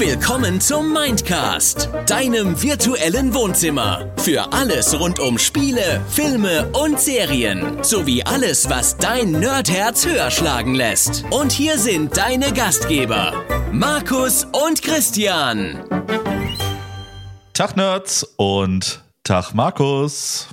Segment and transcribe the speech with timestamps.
[0.00, 4.10] Willkommen zum Mindcast, deinem virtuellen Wohnzimmer.
[4.16, 7.84] Für alles rund um Spiele, Filme und Serien.
[7.84, 11.24] Sowie alles, was dein Nerdherz höher schlagen lässt.
[11.30, 13.34] Und hier sind deine Gastgeber,
[13.72, 15.84] Markus und Christian.
[17.52, 20.46] Tag Nerds und Tag Markus.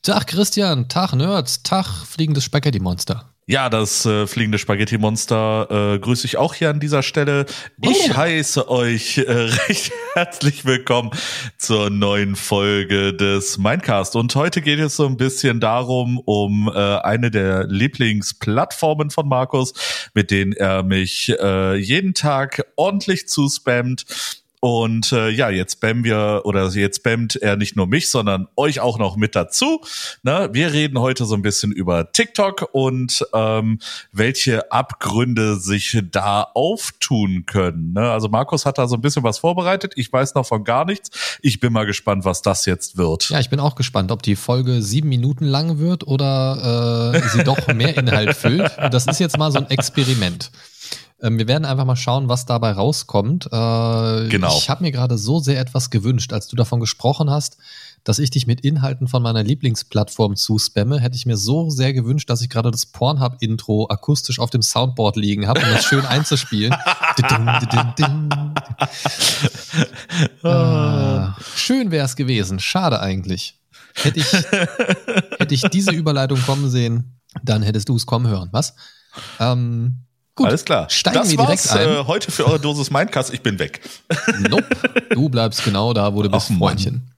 [0.00, 3.33] Tag Christian, Tag Nerds, Tag fliegendes Spaghetti-Monster.
[3.46, 7.44] Ja, das äh, fliegende Spaghetti-Monster äh, grüße ich auch hier an dieser Stelle.
[7.82, 8.16] Ich oh.
[8.16, 9.22] heiße euch äh,
[9.68, 11.10] recht herzlich willkommen
[11.58, 14.16] zur neuen Folge des Mindcast.
[14.16, 19.74] Und heute geht es so ein bisschen darum, um äh, eine der Lieblingsplattformen von Markus,
[20.14, 24.06] mit denen er mich äh, jeden Tag ordentlich zuspammt
[24.64, 28.80] und äh, ja, jetzt spammen wir oder jetzt spammt er nicht nur mich, sondern euch
[28.80, 29.82] auch noch mit dazu.
[30.22, 30.48] Ne?
[30.54, 33.78] Wir reden heute so ein bisschen über TikTok und ähm,
[34.10, 37.92] welche Abgründe sich da auftun können.
[37.92, 38.10] Ne?
[38.10, 39.92] Also Markus hat da so ein bisschen was vorbereitet.
[39.96, 41.10] Ich weiß noch von gar nichts.
[41.42, 43.28] Ich bin mal gespannt, was das jetzt wird.
[43.28, 47.44] Ja, ich bin auch gespannt, ob die Folge sieben Minuten lang wird oder äh, sie
[47.44, 48.72] doch mehr Inhalt füllt.
[48.90, 50.50] Das ist jetzt mal so ein Experiment.
[51.24, 53.46] Ähm, wir werden einfach mal schauen, was dabei rauskommt.
[53.46, 53.48] Äh,
[54.28, 54.54] genau.
[54.58, 57.56] Ich habe mir gerade so sehr etwas gewünscht, als du davon gesprochen hast,
[58.04, 62.28] dass ich dich mit Inhalten von meiner Lieblingsplattform zuspamme, hätte ich mir so sehr gewünscht,
[62.28, 66.72] dass ich gerade das Pornhub-Intro akustisch auf dem Soundboard liegen habe, um das schön einzuspielen.
[70.42, 71.26] äh,
[71.56, 72.58] schön wäre es gewesen.
[72.60, 73.58] Schade eigentlich.
[73.94, 74.30] Hätte ich,
[75.38, 78.50] hätte ich diese Überleitung kommen sehen, dann hättest du es kommen hören.
[78.52, 78.74] Was?
[79.40, 80.03] Ähm,
[80.36, 80.90] Gut, Alles klar.
[80.90, 81.88] Steigen das wir direkt ein.
[81.88, 83.32] Äh, heute für eure Dosis Mindcast.
[83.32, 83.80] Ich bin weg.
[84.50, 84.66] Nope.
[85.10, 87.10] Du bleibst genau da, wo du bist, Ach, Freundchen.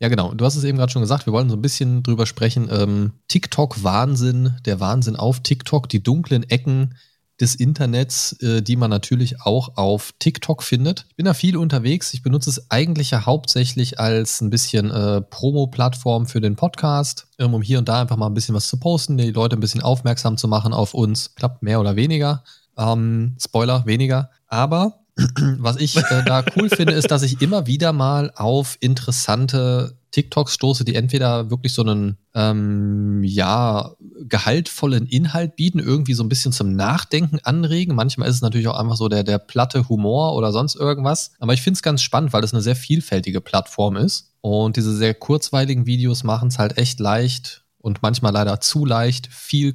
[0.00, 0.34] Ja, genau.
[0.34, 1.26] Du hast es eben gerade schon gesagt.
[1.26, 2.68] Wir wollen so ein bisschen drüber sprechen.
[2.70, 6.94] Ähm, TikTok-Wahnsinn, der Wahnsinn auf TikTok, die dunklen Ecken
[7.40, 11.06] des Internets, äh, die man natürlich auch auf TikTok findet.
[11.10, 12.12] Ich bin da viel unterwegs.
[12.14, 17.54] Ich benutze es eigentlich ja hauptsächlich als ein bisschen äh, Promo-Plattform für den Podcast, ähm,
[17.54, 19.82] um hier und da einfach mal ein bisschen was zu posten, die Leute ein bisschen
[19.82, 21.34] aufmerksam zu machen auf uns.
[21.34, 22.42] Klappt mehr oder weniger.
[22.76, 24.30] Ähm, Spoiler, weniger.
[24.46, 25.00] Aber
[25.58, 30.54] was ich äh, da cool finde, ist, dass ich immer wieder mal auf interessante TikToks
[30.54, 36.52] stoße, die entweder wirklich so einen ähm, ja gehaltvollen Inhalt bieten, irgendwie so ein bisschen
[36.52, 37.94] zum Nachdenken anregen.
[37.94, 41.32] Manchmal ist es natürlich auch einfach so der der platte Humor oder sonst irgendwas.
[41.38, 44.96] Aber ich finde es ganz spannend, weil es eine sehr vielfältige Plattform ist und diese
[44.96, 49.74] sehr kurzweiligen Videos machen es halt echt leicht und manchmal leider zu leicht, viel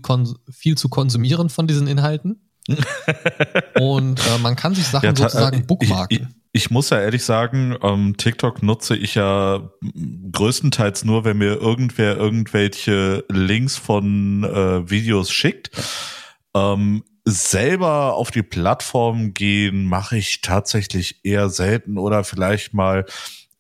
[0.50, 2.50] viel zu konsumieren von diesen Inhalten.
[3.80, 6.18] und äh, man kann sich Sachen ja, sozusagen äh, bookmarken.
[6.18, 9.72] Ich, ich, ich, muss ja ehrlich sagen, ähm, TikTok nutze ich ja
[10.32, 15.72] größtenteils nur, wenn mir irgendwer irgendwelche Links von äh, Videos schickt.
[16.56, 23.06] Ähm, selber auf die Plattform gehen mache ich tatsächlich eher selten oder vielleicht mal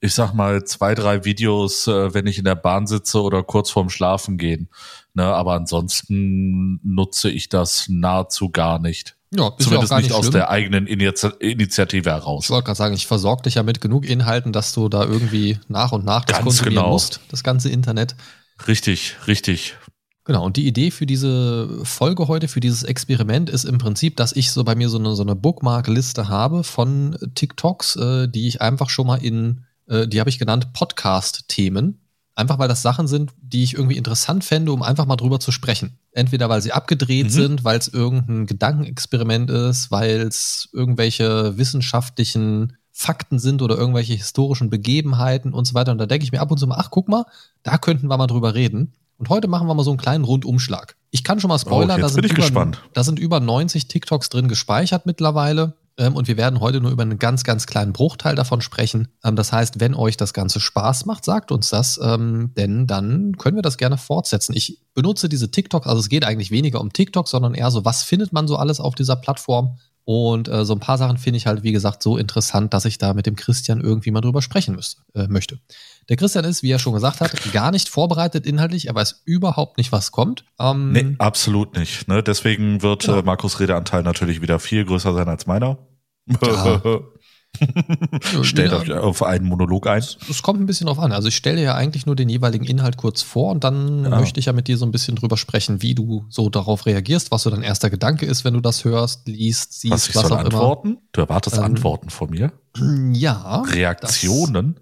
[0.04, 3.70] ich sag mal, zwei, drei Videos, äh, wenn ich in der Bahn sitze oder kurz
[3.70, 4.68] vorm Schlafen gehen.
[5.14, 9.16] Ne, aber ansonsten nutze ich das nahezu gar nicht.
[9.36, 12.46] Ja, ist Zumindest nicht, nicht aus der eigenen Initi Initiative heraus.
[12.46, 15.60] Ich wollte gerade sagen, ich versorge dich ja mit genug Inhalten, dass du da irgendwie
[15.68, 16.92] nach und nach das Ganz konsumieren genau.
[16.92, 18.16] musst, das ganze Internet.
[18.68, 19.76] Richtig, richtig.
[20.26, 24.32] Genau, und die Idee für diese Folge heute, für dieses Experiment ist im Prinzip, dass
[24.34, 28.62] ich so bei mir so eine, so eine Bookmark-Liste habe von TikToks, äh, die ich
[28.62, 32.00] einfach schon mal in äh, die habe ich genannt Podcast-Themen.
[32.36, 35.52] Einfach weil das Sachen sind, die ich irgendwie interessant fände, um einfach mal drüber zu
[35.52, 36.00] sprechen.
[36.12, 37.30] Entweder weil sie abgedreht mhm.
[37.30, 44.70] sind, weil es irgendein Gedankenexperiment ist, weil es irgendwelche wissenschaftlichen Fakten sind oder irgendwelche historischen
[44.70, 45.92] Begebenheiten und so weiter.
[45.92, 47.26] Und da denke ich mir ab und zu mal, ach, guck mal,
[47.62, 48.94] da könnten wir mal drüber reden.
[49.18, 50.96] Und heute machen wir mal so einen kleinen Rundumschlag.
[51.12, 54.48] Ich kann schon mal spoilern, oh, da, sind über, da sind über 90 TikToks drin
[54.48, 55.74] gespeichert mittlerweile.
[55.98, 59.10] Ähm, und wir werden heute nur über einen ganz, ganz kleinen Bruchteil davon sprechen.
[59.24, 63.38] Ähm, das heißt, wenn euch das Ganze Spaß macht, sagt uns das, ähm, denn dann
[63.38, 64.54] können wir das gerne fortsetzen.
[64.56, 68.04] Ich benutze diese TikTok, also es geht eigentlich weniger um TikTok, sondern eher so, was
[68.04, 69.78] findet man so alles auf dieser Plattform?
[70.06, 72.98] Und äh, so ein paar Sachen finde ich halt, wie gesagt, so interessant, dass ich
[72.98, 75.60] da mit dem Christian irgendwie mal drüber sprechen müsste, äh, möchte.
[76.10, 78.88] Der Christian ist, wie er schon gesagt hat, gar nicht vorbereitet inhaltlich.
[78.88, 80.46] Er weiß überhaupt nicht, was kommt.
[80.60, 82.08] Ähm, nee, absolut nicht.
[82.08, 82.24] Ne?
[82.24, 83.20] Deswegen wird ja.
[83.20, 85.78] äh, Markus Redeanteil natürlich wieder viel größer sein als meiner.
[86.42, 86.82] Ja.
[88.42, 90.02] Stellt euch auf einen Monolog ein.
[90.02, 91.12] Es kommt ein bisschen drauf an.
[91.12, 94.10] Also ich stelle ja eigentlich nur den jeweiligen Inhalt kurz vor und dann ja.
[94.10, 97.32] möchte ich ja mit dir so ein bisschen drüber sprechen, wie du so darauf reagierst,
[97.32, 100.28] was so dein erster Gedanke ist, wenn du das hörst, liest, siehst, was, ich was
[100.28, 100.88] soll auch antworten?
[100.88, 101.02] immer.
[101.12, 102.52] Du erwartest ähm, Antworten von mir?
[103.14, 103.62] Ja.
[103.62, 104.80] Reaktionen?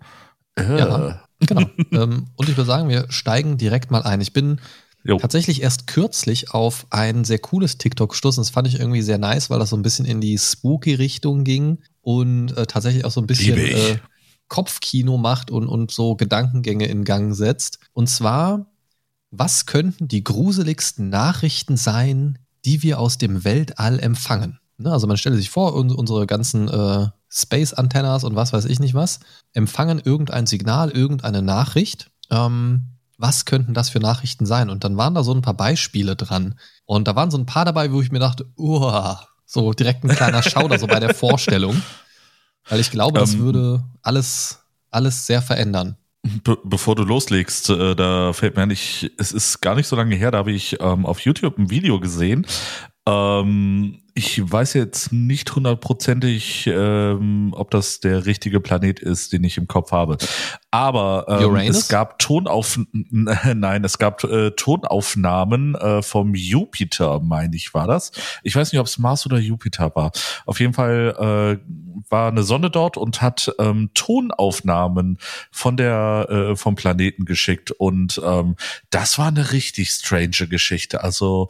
[0.61, 1.45] Ja, äh.
[1.45, 1.61] genau.
[1.91, 4.21] ähm, und ich würde sagen, wir steigen direkt mal ein.
[4.21, 4.59] Ich bin
[5.03, 5.17] jo.
[5.17, 8.41] tatsächlich erst kürzlich auf ein sehr cooles TikTok gestoßen.
[8.41, 11.43] Das fand ich irgendwie sehr nice, weil das so ein bisschen in die spooky Richtung
[11.43, 11.79] ging.
[12.01, 13.97] und äh, tatsächlich auch so ein bisschen äh,
[14.47, 17.79] Kopfkino macht und, und so Gedankengänge in Gang setzt.
[17.93, 18.65] Und zwar,
[19.29, 24.59] was könnten die gruseligsten Nachrichten sein, die wir aus dem Weltall empfangen?
[24.77, 28.93] Ne, also man stelle sich vor, unsere ganzen äh, Space-Antennas und was weiß ich nicht
[28.93, 29.19] was,
[29.53, 32.11] empfangen irgendein Signal, irgendeine Nachricht.
[32.29, 32.87] Ähm,
[33.17, 34.69] was könnten das für Nachrichten sein?
[34.69, 36.55] Und dann waren da so ein paar Beispiele dran.
[36.85, 40.09] Und da waren so ein paar dabei, wo ich mir dachte, uah, so direkt ein
[40.09, 41.81] kleiner Schauder so bei der Vorstellung.
[42.67, 45.97] Weil ich glaube, das ähm, würde alles, alles sehr verändern.
[46.43, 49.95] Be bevor du loslegst, äh, da fällt mir ein, ich, es ist gar nicht so
[49.95, 52.45] lange her, da habe ich ähm, auf YouTube ein Video gesehen.
[53.07, 59.57] Ähm, ich weiß jetzt nicht hundertprozentig, ähm, ob das der richtige Planet ist, den ich
[59.57, 60.17] im Kopf habe.
[60.69, 67.73] Aber ähm, es gab Tonauf nein, es gab äh, Tonaufnahmen äh, vom Jupiter, meine ich,
[67.73, 68.11] war das.
[68.43, 70.11] Ich weiß nicht, ob es Mars oder Jupiter war.
[70.45, 71.71] Auf jeden Fall äh,
[72.09, 75.17] war eine Sonne dort und hat ähm, Tonaufnahmen
[75.51, 78.55] von der äh, vom Planeten geschickt und ähm,
[78.89, 81.03] das war eine richtig strange Geschichte.
[81.03, 81.47] Also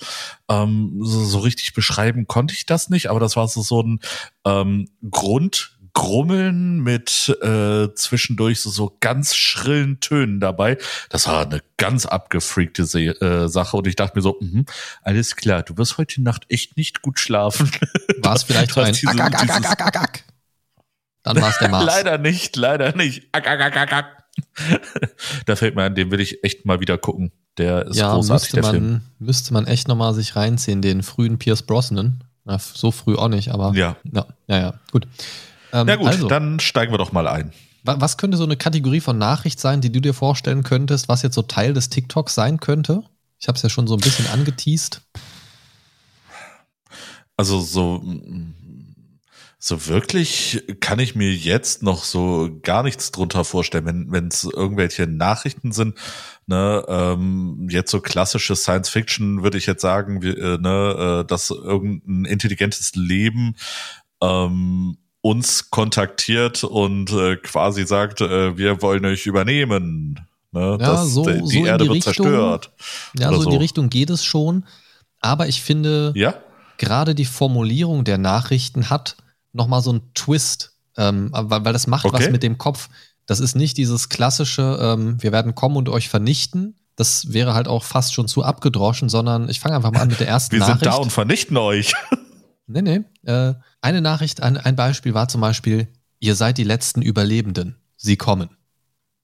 [0.49, 3.99] ähm, so, so richtig beschreiben konnte ich das nicht, aber das war so, so ein
[4.45, 10.77] ähm, Grund Grummeln mit äh, zwischendurch so, so ganz schrillen Tönen dabei.
[11.09, 14.63] Das war eine ganz abgefreakte Se äh, Sache und ich dachte mir so, mh,
[15.01, 17.69] alles klar, du wirst heute Nacht echt nicht gut schlafen.
[18.19, 20.23] War es vielleicht ein diese, Ack, Ack, Ack, Ack, Ack, Ack.
[21.23, 21.85] Dann war es der Mars.
[21.85, 23.27] leider nicht, leider nicht.
[23.31, 24.23] Ack, Ack, Ack, Ack, Ack.
[25.45, 27.31] da fällt mir ein, den will ich echt mal wieder gucken.
[27.57, 29.01] Der ist ja, großartig, müsste der man.
[29.19, 32.23] Müsste man echt nochmal sich reinziehen, den frühen Pierce Brosnan.
[32.43, 34.73] Na, so früh auch nicht, aber ja, ja, ja, ja.
[34.91, 35.07] gut.
[35.73, 37.53] Ähm, ja gut, also, dann steigen wir doch mal ein.
[37.83, 41.33] Was könnte so eine Kategorie von Nachricht sein, die du dir vorstellen könntest, was jetzt
[41.33, 43.03] so Teil des TikToks sein könnte?
[43.39, 45.01] Ich habe es ja schon so ein bisschen angeteased.
[47.37, 48.03] Also so
[49.63, 55.05] so wirklich kann ich mir jetzt noch so gar nichts drunter vorstellen, wenn es irgendwelche
[55.05, 55.95] Nachrichten sind.
[56.51, 61.25] Ne, ähm, jetzt so klassische Science Fiction würde ich jetzt sagen, wie, äh, ne, äh,
[61.25, 63.55] dass irgendein intelligentes Leben
[64.21, 70.27] ähm, uns kontaktiert und äh, quasi sagt, äh, wir wollen euch übernehmen.
[70.51, 72.71] Ne, ja, dass so, die, so Erde die wird Richtung, zerstört.
[73.17, 74.65] Ja, so in die Richtung geht es schon.
[75.21, 76.33] Aber ich finde, ja?
[76.77, 79.15] gerade die Formulierung der Nachrichten hat
[79.53, 82.25] nochmal so einen Twist, ähm, weil, weil das macht okay.
[82.25, 82.89] was mit dem Kopf.
[83.25, 86.75] Das ist nicht dieses klassische, ähm, wir werden kommen und euch vernichten.
[86.95, 90.19] Das wäre halt auch fast schon zu abgedroschen, sondern ich fange einfach mal an mit
[90.19, 90.81] der ersten wir Nachricht.
[90.81, 91.93] Wir sind da und vernichten euch.
[92.67, 93.01] Nee, nee.
[93.29, 95.89] Äh, eine Nachricht, ein, ein Beispiel war zum Beispiel,
[96.19, 97.75] ihr seid die letzten Überlebenden.
[97.97, 98.49] Sie kommen.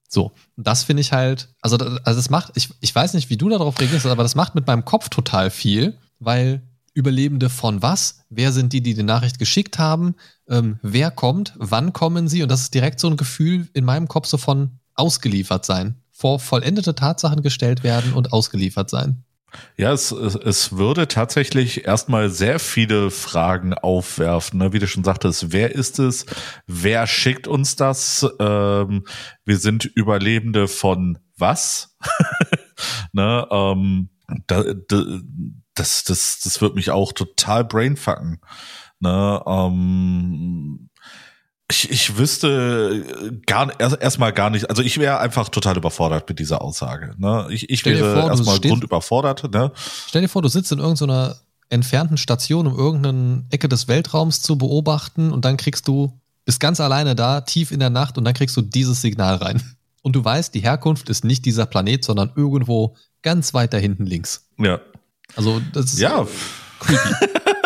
[0.10, 3.48] So, das finde ich halt, also, also das macht, ich, ich weiß nicht, wie du
[3.50, 6.62] darauf reagierst, aber das macht mit meinem Kopf total viel, weil
[6.94, 8.26] Überlebende von was?
[8.30, 10.16] Wer sind die, die die Nachricht geschickt haben?
[10.50, 11.54] Ähm, wer kommt?
[11.58, 12.44] Wann kommen sie?
[12.44, 16.02] Und das ist direkt so ein Gefühl in meinem Kopf so von ausgeliefert sein.
[16.12, 19.24] Vor vollendete Tatsachen gestellt werden und ausgeliefert sein.
[19.78, 24.60] Ja, es, es würde tatsächlich erstmal sehr viele Fragen aufwerfen.
[24.60, 24.74] Ne?
[24.74, 26.26] Wie du schon sagtest, wer ist es?
[26.66, 28.28] Wer schickt uns das?
[28.40, 29.06] Ähm,
[29.46, 31.96] wir sind Überlebende von was?
[33.14, 33.48] ne?
[33.50, 34.10] ähm,
[34.48, 35.04] da, da,
[35.76, 38.42] das, das, das wird mich auch total brainfucken.
[39.00, 40.90] Ne, ähm,
[41.70, 43.04] ich, ich wüsste
[43.46, 47.14] gar erst erstmal gar nicht, also ich wäre einfach total überfordert mit dieser Aussage.
[47.18, 47.48] Ne?
[47.50, 49.52] Ich, ich wäre erstmal grundüberfordert.
[49.54, 49.72] Ne?
[50.08, 51.36] Stell dir vor, du sitzt in irgendeiner
[51.70, 56.80] entfernten Station, um irgendeine Ecke des Weltraums zu beobachten und dann kriegst du, bist ganz
[56.80, 59.62] alleine da, tief in der Nacht und dann kriegst du dieses Signal rein.
[60.04, 64.06] Und du weißt, die Herkunft ist nicht dieser Planet, sondern irgendwo ganz weit da hinten
[64.06, 64.48] links.
[64.58, 64.80] Ja.
[65.36, 66.26] Also, das ist ja.
[66.80, 67.16] creepy.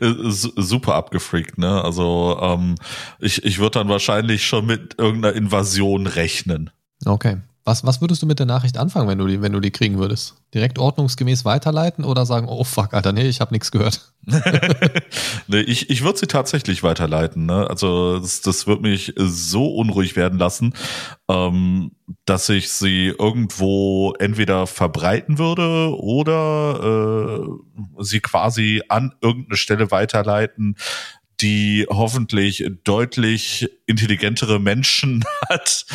[0.00, 1.82] super abgefreakt, ne?
[1.82, 2.74] Also ähm,
[3.18, 6.70] ich, ich würde dann wahrscheinlich schon mit irgendeiner Invasion rechnen.
[7.04, 7.38] Okay.
[7.64, 9.98] Was, was würdest du mit der Nachricht anfangen, wenn du die, wenn du die kriegen
[9.98, 10.34] würdest?
[10.54, 14.12] Direkt ordnungsgemäß weiterleiten oder sagen, oh fuck, Alter, nee, ich habe nichts gehört?
[15.46, 17.44] nee, ich, ich würde sie tatsächlich weiterleiten.
[17.44, 17.68] Ne?
[17.68, 20.72] Also das, das wird mich so unruhig werden lassen,
[21.28, 21.92] ähm,
[22.24, 30.76] dass ich sie irgendwo entweder verbreiten würde oder äh, sie quasi an irgendeine Stelle weiterleiten,
[31.40, 35.86] die hoffentlich deutlich intelligentere Menschen hat,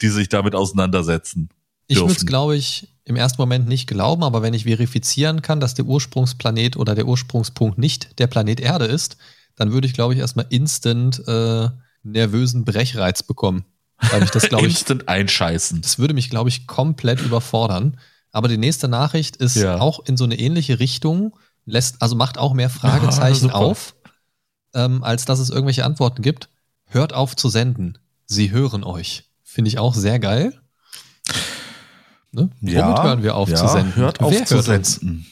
[0.00, 1.48] die sich damit auseinandersetzen.
[1.86, 5.60] Ich würde es, glaube ich, im ersten Moment nicht glauben, aber wenn ich verifizieren kann,
[5.60, 9.16] dass der Ursprungsplanet oder der Ursprungspunkt nicht der Planet Erde ist,
[9.56, 11.68] dann würde ich, glaube ich, erstmal instant äh,
[12.02, 13.64] nervösen Brechreiz bekommen.
[13.98, 14.74] Weil ich das, glaube ich.
[14.74, 15.82] instant einscheißen.
[15.82, 17.98] Das würde mich, glaube ich, komplett überfordern.
[18.30, 19.78] Aber die nächste Nachricht ist ja.
[19.78, 21.36] auch in so eine ähnliche Richtung,
[21.66, 23.94] lässt, also macht auch mehr Fragezeichen ja, auf
[24.74, 26.48] ähm, als dass es irgendwelche Antworten gibt.
[26.86, 27.98] Hört auf zu senden.
[28.26, 29.24] Sie hören euch.
[29.42, 30.54] Finde ich auch sehr geil.
[32.32, 32.50] Ne?
[32.60, 33.96] Womit Ja, hören wir auf ja, zu senden?
[33.96, 35.26] hört auf Wer zu hört senden.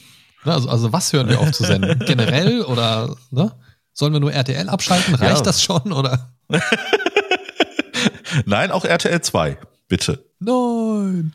[0.45, 1.99] Ne, Also, also was hören wir auf zu senden?
[2.05, 3.51] Generell oder ne?
[3.93, 5.15] sollen wir nur RTL abschalten?
[5.15, 5.41] Reicht Ja.
[5.41, 6.31] das schon oder?
[8.45, 9.57] Nein, auch RTL 2,
[9.87, 10.23] bitte.
[10.39, 11.33] Nein.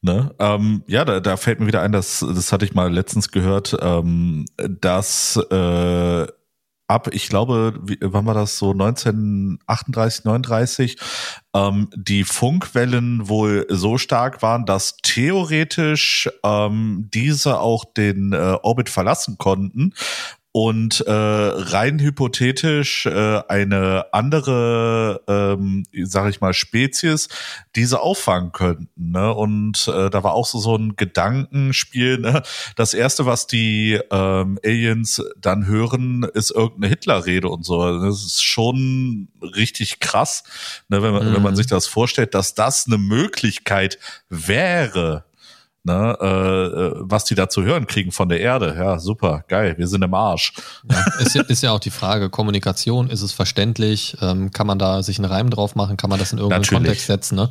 [0.00, 0.34] Ne?
[0.38, 3.76] Ähm, ja, da, da fällt mir wieder ein, dass das hatte ich mal letztens gehört,
[3.80, 6.26] ähm, dass äh,
[6.92, 8.72] ab, ich glaube, wie, wann war das so?
[8.72, 10.96] 1938, 39,
[11.54, 18.88] ähm, die Funkwellen wohl so stark waren, dass theoretisch ähm, diese auch den äh, Orbit
[18.88, 19.92] verlassen konnten
[20.52, 27.28] und äh, rein hypothetisch äh, eine andere, ähm, sag ich mal, Spezies
[27.74, 29.12] diese auffangen könnten.
[29.12, 29.32] Ne?
[29.32, 32.18] Und äh, da war auch so, so ein Gedankenspiel.
[32.18, 32.42] Ne?
[32.76, 38.00] Das erste, was die ähm, Aliens dann hören, ist irgendeine Hitlerrede und so.
[38.00, 40.44] Das ist schon richtig krass,
[40.88, 41.02] ne?
[41.02, 41.34] wenn, man, Mhm.
[41.36, 45.24] wenn man sich das vorstellt, dass das eine Möglichkeit wäre.
[45.84, 48.72] Ne, äh, äh, was die da zu hören kriegen von der Erde.
[48.78, 50.52] Ja, super, geil, wir sind im Arsch.
[50.88, 54.16] Ja, ist, ja, ist ja auch die Frage, Kommunikation, ist es verständlich?
[54.20, 55.96] Ähm, kann man da sich einen Reim drauf machen?
[55.96, 56.84] Kann man das in irgendeinen Natürlich.
[56.84, 57.34] Kontext setzen?
[57.34, 57.50] Ne?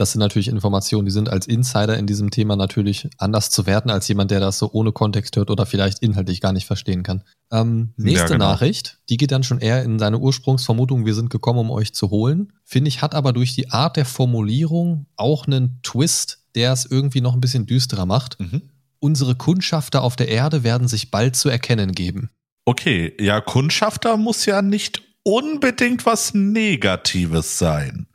[0.00, 3.90] Das sind natürlich Informationen, die sind als Insider in diesem Thema natürlich anders zu werten
[3.90, 7.22] als jemand, der das so ohne Kontext hört oder vielleicht inhaltlich gar nicht verstehen kann.
[7.52, 8.46] Ähm, nächste Ja, genau.
[8.46, 12.08] Nachricht, die geht dann schon eher in seine Ursprungsvermutung, wir sind gekommen, um euch zu
[12.08, 12.54] holen.
[12.64, 17.20] Finde ich, hat aber durch die Art der Formulierung auch einen Twist, der es irgendwie
[17.20, 18.38] noch ein bisschen düsterer macht.
[18.40, 18.62] Mhm.
[18.98, 22.30] Unsere Kundschafter auf der Erde werden sich bald zu erkennen geben.
[22.66, 28.06] Okay, ja, Kundschafter muss ja nicht unbedingt was Negatives sein.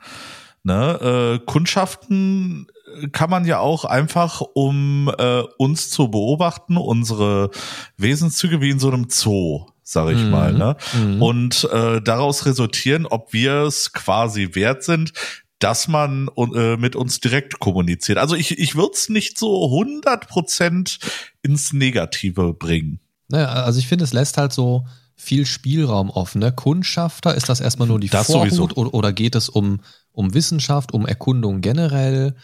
[0.63, 1.39] Ne?
[1.41, 2.67] Äh, Kundschaften
[3.11, 7.51] kann man ja auch einfach, um äh, uns zu beobachten, unsere
[7.97, 10.29] Wesenszüge wie in so einem Zoo, sag ich Mhm.
[10.31, 10.53] mal.
[10.53, 10.77] Ne?
[10.93, 11.21] Mhm.
[11.21, 15.11] Und äh, daraus resultieren, ob wir es quasi wert sind,
[15.59, 18.17] dass man äh, mit uns direkt kommuniziert.
[18.17, 20.99] Also ich, ich würde es nicht so 100%
[21.41, 22.99] ins Negative bringen.
[23.29, 24.85] Naja, also ich finde, es lässt halt so
[25.15, 26.39] viel Spielraum offen.
[26.39, 26.51] Ne?
[26.51, 28.91] Kundschafter, ist das erstmal nur die Das Vorhut sowieso.
[28.91, 29.79] oder, geht es um,
[30.11, 32.35] um Wissenschaft, um Erkundung generell?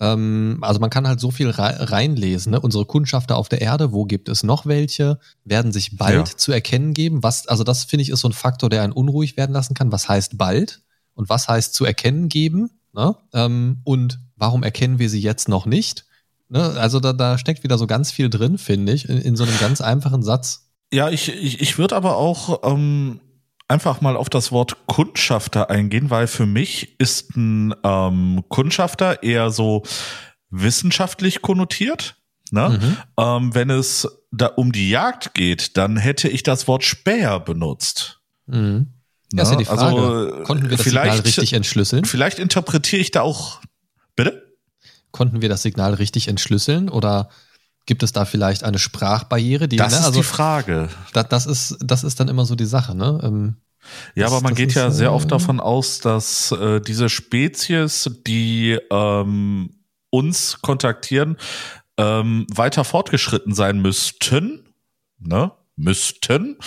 [0.00, 2.52] Ähm, also man kann halt so viel rei- reinlesen.
[2.52, 2.60] Ne?
[2.60, 6.36] Unsere Kundschafter auf der Erde, wo gibt es noch welche, werden sich bald Ja.
[6.36, 7.22] zu erkennen geben.
[7.24, 9.90] Was, also das finde ich ist so ein Faktor, der einen unruhig werden lassen kann.
[9.92, 10.82] Was heißt bald
[11.14, 12.70] und was heißt zu erkennen geben?
[12.92, 13.16] Ne?
[13.32, 16.04] Ähm, und warum erkennen wir sie jetzt noch nicht?
[16.48, 16.60] Ne?
[16.78, 19.58] Also da, da steckt wieder so ganz viel drin, finde ich, in, in so einem
[19.58, 20.70] ganz einfachen Satz.
[20.92, 23.20] Ja, ich, ich, ich würde aber auch ähm,
[23.68, 29.50] einfach mal auf das Wort Kundschafter eingehen, weil für mich ist ein ähm, Kundschafter eher
[29.50, 29.82] so
[30.50, 32.16] wissenschaftlich konnotiert.
[32.50, 32.78] Ne?
[32.80, 32.96] Mhm.
[33.16, 38.20] Ähm, wenn es da um die Jagd geht, dann hätte ich das Wort Späher benutzt.
[38.46, 38.91] Mhm.
[39.32, 39.82] Ja, ist ja die Frage.
[40.00, 42.04] Also, Konnten wir das Signal richtig entschlüsseln?
[42.04, 43.60] Vielleicht interpretiere ich da auch.
[44.16, 44.56] Bitte?
[45.10, 47.28] Konnten wir das Signal richtig entschlüsseln oder
[47.86, 49.68] gibt es da vielleicht eine Sprachbarriere?
[49.68, 50.88] Die, Das ne, ist also die Frage.
[51.12, 53.20] da, das ist das ist dann immer so die Sache, ne?
[53.22, 53.56] Ähm,
[54.14, 56.80] Ja, Das- aber man das geht ist, ja sehr äh, oft davon aus, dass äh,
[56.80, 59.70] diese Spezies, die ähm,
[60.10, 61.36] uns kontaktieren,
[61.98, 64.68] ähm, weiter fortgeschritten sein müssten,
[65.18, 65.52] ne?
[65.76, 66.58] Müssten.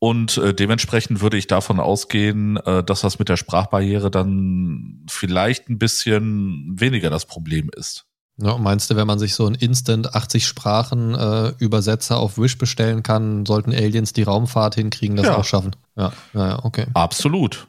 [0.00, 5.68] Und äh, dementsprechend würde ich davon ausgehen, äh, dass das mit der Sprachbarriere dann vielleicht
[5.68, 8.04] ein bisschen weniger das Problem ist.
[8.40, 12.58] ja, meinst du, wenn man sich so ein Instant 80 Sprachen äh, Übersetzer auf Wish
[12.58, 15.36] bestellen kann, sollten Aliens die Raumfahrt hinkriegen, das Ja.
[15.36, 15.74] auch schaffen?
[15.96, 16.86] Ja, ja, ja, okay.
[16.94, 17.66] Absolut.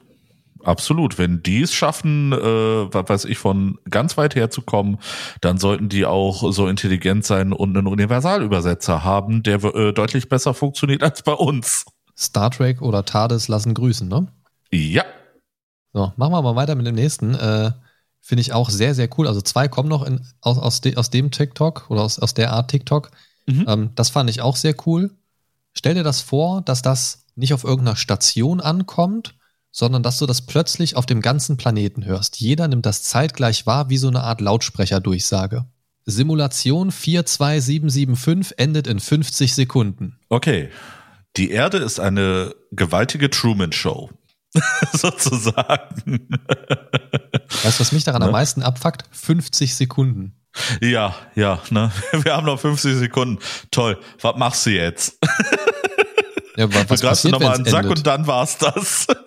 [0.63, 1.17] Absolut.
[1.17, 4.99] Wenn die es schaffen, äh, was weiß ich, von ganz weit her zu kommen,
[5.41, 10.53] dann sollten die auch so intelligent sein und einen Universalübersetzer haben, der äh, deutlich besser
[10.53, 11.85] funktioniert als bei uns.
[12.19, 14.27] Star Trek oder TARDIS lassen grüßen, ne?
[14.71, 15.05] Ja.
[15.93, 17.33] So, machen wir mal weiter mit dem nächsten.
[17.33, 17.71] Äh,
[18.21, 19.27] Finde ich auch sehr, sehr cool.
[19.27, 22.51] Also zwei kommen noch in, aus, aus, de, aus dem TikTok oder aus, aus der
[22.51, 23.09] Art TikTok.
[23.47, 23.65] Mhm.
[23.67, 25.11] Ähm, das fand ich auch sehr cool.
[25.73, 29.35] Stell dir das vor, dass das nicht auf irgendeiner Station ankommt,
[29.71, 32.39] sondern dass du das plötzlich auf dem ganzen Planeten hörst.
[32.39, 35.65] Jeder nimmt das zeitgleich wahr, wie so eine Art Lautsprecherdurchsage.
[36.05, 40.19] Simulation 42775 endet in 50 Sekunden.
[40.27, 40.69] Okay.
[41.39, 44.09] Die Erde ist eine gewaltige Truman-Show.
[44.93, 46.27] Sozusagen.
[47.63, 48.25] Weißt du, was mich daran Ne?
[48.27, 49.03] am meisten abfuckt?
[49.11, 50.35] 50 Sekunden.
[50.81, 51.91] Ja, ja, ne?
[52.23, 53.39] Wir haben noch 50 Sekunden.
[53.71, 53.97] Toll.
[54.21, 55.17] Was machst du jetzt?
[56.57, 57.99] Ja, wa- Du was greifst passiert, nochmal an den Sack endet?
[57.99, 59.07] und dann war's das.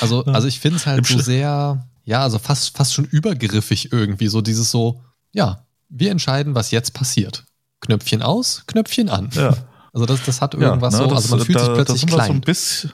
[0.00, 3.92] Also, also ich finde es halt Im so sehr, ja, also fast, fast schon übergriffig
[3.92, 4.26] irgendwie.
[4.28, 5.00] So dieses so,
[5.32, 7.44] ja, wir entscheiden, was jetzt passiert.
[7.80, 9.30] Knöpfchen aus, Knöpfchen an.
[9.32, 9.56] Ja.
[9.92, 12.14] Also das, das hat irgendwas ja, ne, so, also man fühlt da, sich plötzlich da
[12.14, 12.26] klein.
[12.26, 12.92] So ein bisschen,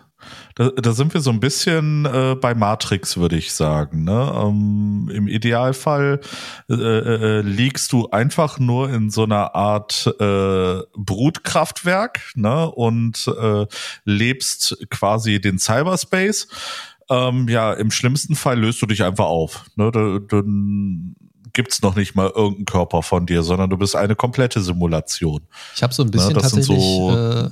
[0.57, 4.02] da, da sind wir so ein bisschen äh, bei Matrix, würde ich sagen.
[4.02, 4.33] Ne?
[4.37, 6.21] Ähm, Im Idealfall
[6.69, 12.69] äh, äh, liegst du einfach nur in so einer Art äh, Brutkraftwerk ne?
[12.69, 13.67] und äh,
[14.05, 16.49] lebst quasi den Cyberspace.
[17.09, 19.67] Ähm, ja, im schlimmsten Fall löst du dich einfach auf.
[19.76, 19.93] Ne?
[19.93, 21.14] Da, dann
[21.52, 25.43] gibt's noch nicht mal irgendeinen Körper von dir, sondern du bist eine komplette Simulation.
[25.75, 27.50] Ich habe so ein bisschen Ja, das tatsächlich, so- äh,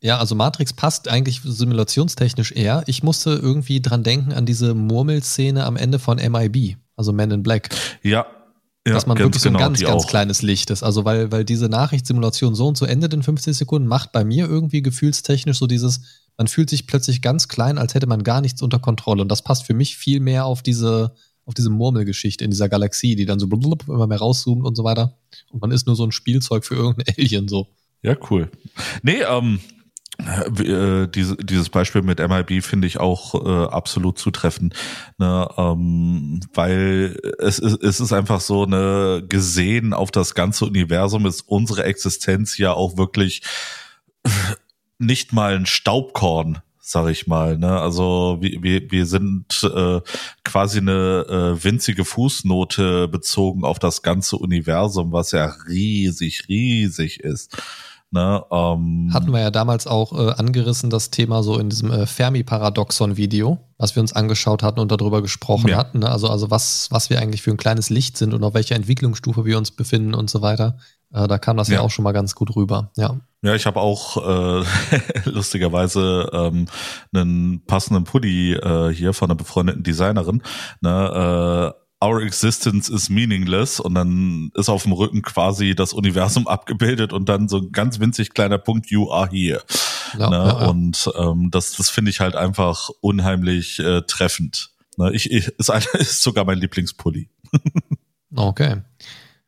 [0.00, 2.82] ja, also Matrix passt eigentlich simulationstechnisch eher.
[2.86, 7.42] Ich musste irgendwie dran denken an diese Murmelszene am Ende von MIB, also Men in
[7.42, 7.70] Black,
[8.02, 8.26] Ja,
[8.86, 10.08] ja dass man wirklich so ein genau, ganz, ganz auch.
[10.08, 10.82] kleines Licht ist.
[10.82, 14.46] Also weil, weil diese Nachrichtssimulation so und so endet in 50 Sekunden, macht bei mir
[14.48, 16.00] irgendwie gefühlstechnisch so dieses,
[16.36, 19.22] man fühlt sich plötzlich ganz klein, als hätte man gar nichts unter Kontrolle.
[19.22, 23.16] Und das passt für mich viel mehr auf diese, auf diese Murmelgeschichte in dieser Galaxie,
[23.16, 25.18] die dann so blub, immer mehr rauszoomt und so weiter.
[25.50, 27.68] Und man ist nur so ein Spielzeug für irgendein Alien so.
[28.02, 28.50] Ja, cool.
[29.02, 29.60] Nee, ähm,
[30.18, 34.74] äh, diese, dieses Beispiel mit MIB finde ich auch äh, absolut zutreffend,
[35.18, 41.26] ne, ähm, weil es ist, es ist einfach so eine gesehen auf das ganze Universum
[41.26, 43.42] ist unsere Existenz ja auch wirklich
[44.98, 47.56] nicht mal ein Staubkorn, sag ich mal.
[47.56, 47.80] Ne?
[47.80, 50.00] Also wir, wir, wir sind äh,
[50.44, 57.56] quasi eine äh, winzige Fußnote bezogen auf das ganze Universum, was ja riesig, riesig ist.
[58.10, 58.44] Ne?
[58.50, 63.58] Ähm, Hatten wir ja damals auch äh, angerissen, das Thema so in diesem äh, Fermi-Paradoxon-Video,
[63.78, 65.78] was wir uns angeschaut hatten und darüber gesprochen Ja.
[65.78, 66.00] hatten.
[66.00, 66.10] Ne?
[66.10, 69.44] Also, also was, was wir eigentlich für ein kleines Licht sind und auf welcher Entwicklungsstufe
[69.44, 70.76] wir uns befinden und so weiter.
[71.12, 71.74] Äh, da kam das ja.
[71.74, 71.80] Ja.
[71.80, 72.90] auch schon mal ganz gut rüber.
[72.96, 73.20] Ja.
[73.44, 74.16] Ja, ich habe auch
[74.62, 74.64] äh,
[75.24, 76.66] lustigerweise ähm,
[77.12, 80.42] einen passenden Pulli äh, hier von einer befreundeten Designerin.
[80.80, 86.48] Ne, äh, Our existence is meaningless und dann ist auf dem Rücken quasi das Universum
[86.48, 89.62] abgebildet und dann so ein ganz winzig kleiner Punkt You are here.
[90.18, 90.36] Ja, ne?
[90.36, 90.68] ja, ja.
[90.68, 94.70] Und ähm, das, das finde ich halt einfach unheimlich äh, treffend.
[94.96, 95.12] Ne?
[95.12, 97.28] Ich, ich ist, ein, ist sogar mein Lieblingspulli.
[98.34, 98.82] Okay.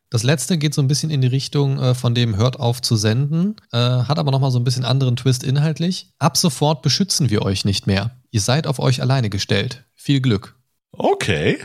[0.09, 2.95] Das letzte geht so ein bisschen in die Richtung äh, von dem Hört auf zu
[2.95, 6.11] senden, äh, hat aber nochmal so ein bisschen anderen Twist inhaltlich.
[6.19, 8.11] Ab sofort beschützen wir euch nicht mehr.
[8.31, 9.85] Ihr seid auf euch alleine gestellt.
[9.95, 10.55] Viel Glück.
[10.91, 11.57] Okay.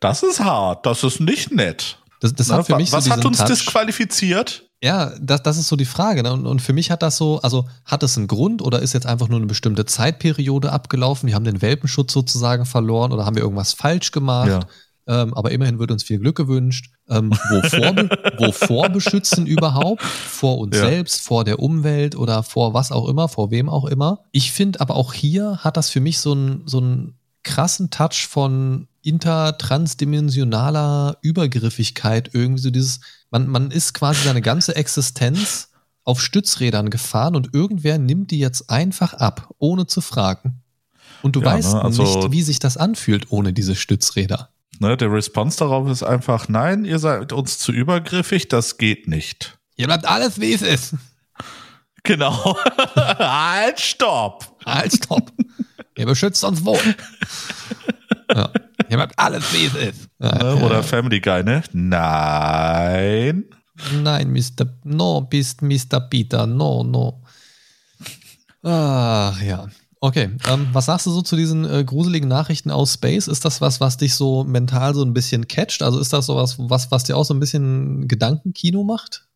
[0.00, 1.98] Das ist hart, das ist nicht nett.
[2.20, 3.48] Das, das Na, hat für mich was so hat uns Touch.
[3.48, 4.64] disqualifiziert?
[4.82, 6.22] Ja, das, das ist so die Frage.
[6.22, 6.32] Ne?
[6.32, 9.06] Und, und für mich hat das so, also hat es einen Grund oder ist jetzt
[9.06, 11.26] einfach nur eine bestimmte Zeitperiode abgelaufen?
[11.26, 14.48] Wir haben den Welpenschutz sozusagen verloren oder haben wir irgendwas falsch gemacht?
[14.48, 14.60] Ja.
[15.12, 16.92] Ähm, aber immerhin wird uns viel Glück gewünscht.
[17.08, 17.96] Ähm, wovor,
[18.38, 20.02] wovor beschützen überhaupt?
[20.02, 20.84] Vor uns Ja.
[20.84, 24.20] selbst, vor der Umwelt oder vor was auch immer, vor wem auch immer.
[24.30, 28.28] Ich finde aber auch hier hat das für mich so einen so einen krassen Touch
[28.28, 32.30] von intertransdimensionaler Übergriffigkeit.
[32.32, 35.68] Irgendwie so dieses, man, man ist quasi seine ganze Existenz
[36.04, 40.62] auf Stützrädern gefahren und irgendwer nimmt die jetzt einfach ab, ohne zu fragen.
[41.22, 44.50] Und du Ja, weißt ne, also- nicht, wie sich das anfühlt ohne diese Stützräder.
[44.80, 49.58] Ne, der Response darauf ist einfach, nein, ihr seid uns zu übergriffig, das geht nicht.
[49.76, 50.94] Hier bleibt alles, wie es ist.
[52.02, 52.56] Genau.
[52.96, 54.56] halt, stopp.
[54.64, 55.30] Halt, stopp.
[55.98, 56.80] Ihr beschützt uns wohl.
[58.34, 58.48] Ja.
[58.88, 60.08] Hier bleibt alles, wie es ist.
[60.20, 60.84] Ne, oder.
[60.84, 61.62] Family Guy, ne?
[61.72, 63.44] Nein.
[64.00, 64.66] Nein, Mr.
[64.84, 66.00] No, bist Mr.
[66.08, 66.46] Peter.
[66.46, 67.24] No, no.
[68.62, 69.66] Ach ja.
[70.02, 73.28] Okay, ähm, was sagst du so zu diesen äh, gruseligen Nachrichten aus Space?
[73.28, 75.82] Ist das was, was dich so mental so ein bisschen catcht?
[75.82, 79.26] Also ist das sowas, was, was dir auch so ein bisschen Gedankenkino macht?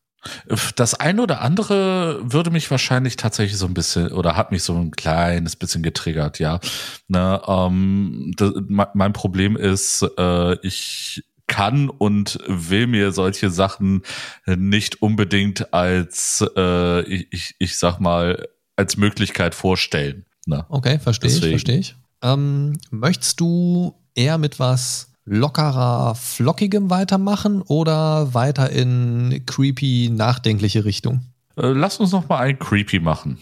[0.76, 4.74] Das eine oder andere würde mich wahrscheinlich tatsächlich so ein bisschen oder hat mich so
[4.74, 6.60] ein kleines bisschen getriggert, ja.
[7.08, 14.00] Ne, ähm, das, me- mein Problem ist, äh, ich kann und will mir solche Sachen
[14.46, 20.24] nicht unbedingt als, äh, ich, ich, ich sag mal, als Möglichkeit vorstellen.
[20.46, 20.64] Ne?
[20.68, 21.96] Okay, verstehe ich, verstehe ich.
[22.22, 31.22] Ähm, möchtest du eher mit was lockerer, flockigem weitermachen oder weiter in creepy, nachdenkliche Richtung?
[31.56, 33.38] Äh, lass uns noch mal ein Creepy machen.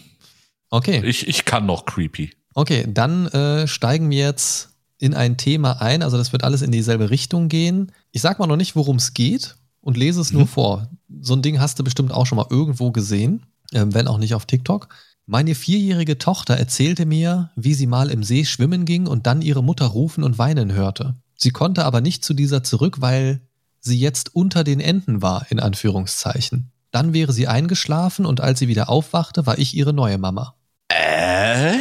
[0.69, 1.01] Okay.
[1.05, 2.31] Ich, ich kann noch Creepy.
[2.55, 6.01] Okay, dann äh, steigen wir jetzt in ein Thema ein.
[6.03, 7.91] Also das wird alles in dieselbe Richtung gehen.
[8.11, 10.47] Ich sag mal noch nicht, worum es geht und lese es nur Mhm.
[10.47, 10.87] vor.
[11.21, 14.33] So ein Ding hast du bestimmt auch schon mal irgendwo gesehen, ähm, wenn auch nicht
[14.35, 14.87] auf TikTok.
[15.25, 19.63] Meine vierjährige Tochter erzählte mir, wie sie mal im See schwimmen ging und dann ihre
[19.63, 21.15] Mutter rufen und weinen hörte.
[21.35, 23.41] Sie konnte aber nicht zu dieser zurück, weil
[23.79, 26.71] sie jetzt unter den Enden war, in Anführungszeichen.
[26.91, 30.55] Dann wäre sie eingeschlafen und als sie wieder aufwachte, war ich ihre neue Mama.
[30.89, 31.77] Äh?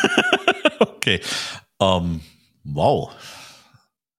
[0.80, 1.20] okay.
[1.78, 2.20] Ähm,
[2.64, 3.10] wow.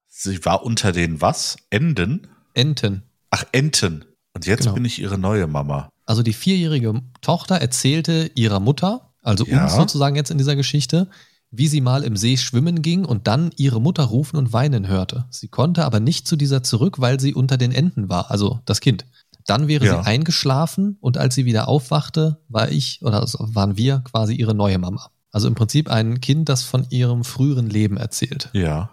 [0.08, 1.58] Sie war unter den was?
[1.71, 2.27] Enden?
[2.53, 3.03] Enten.
[3.31, 4.05] Ach, Enten.
[4.36, 4.74] Und jetzt genau.
[4.74, 5.89] bin ich ihre neue Mama.
[6.06, 9.63] Also die vierjährige Tochter erzählte ihrer Mutter, also ja.
[9.63, 11.10] uns sozusagen jetzt in dieser Geschichte,
[11.52, 15.26] wie sie mal im See schwimmen ging und dann ihre Mutter rufen und weinen hörte.
[15.30, 18.82] Sie konnte aber nicht zu dieser zurück, weil sie unter den Enten war, also das
[18.82, 19.06] Kind.
[19.48, 20.02] Dann wäre ja.
[20.02, 24.80] sie eingeschlafen und als sie wieder aufwachte, war ich oder waren wir quasi ihre neue
[24.80, 25.12] Mama.
[25.32, 28.50] Also im Prinzip ein Kind, das von ihrem früheren Leben erzählt.
[28.54, 28.89] Ja.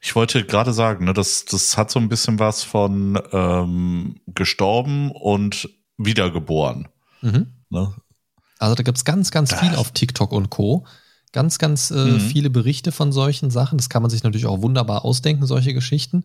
[0.00, 5.10] Ich wollte gerade sagen, ne, das, das hat so ein bisschen was von ähm, gestorben
[5.10, 6.88] und wiedergeboren.
[7.22, 7.48] Mhm.
[7.70, 7.94] Ne?
[8.58, 10.86] Also da gibt's ganz, ganz viel auf TikTok und Co.
[11.32, 12.20] Ganz, ganz äh, mhm.
[12.20, 13.78] viele Berichte von solchen Sachen.
[13.78, 16.24] Das kann man sich natürlich auch wunderbar ausdenken, solche Geschichten.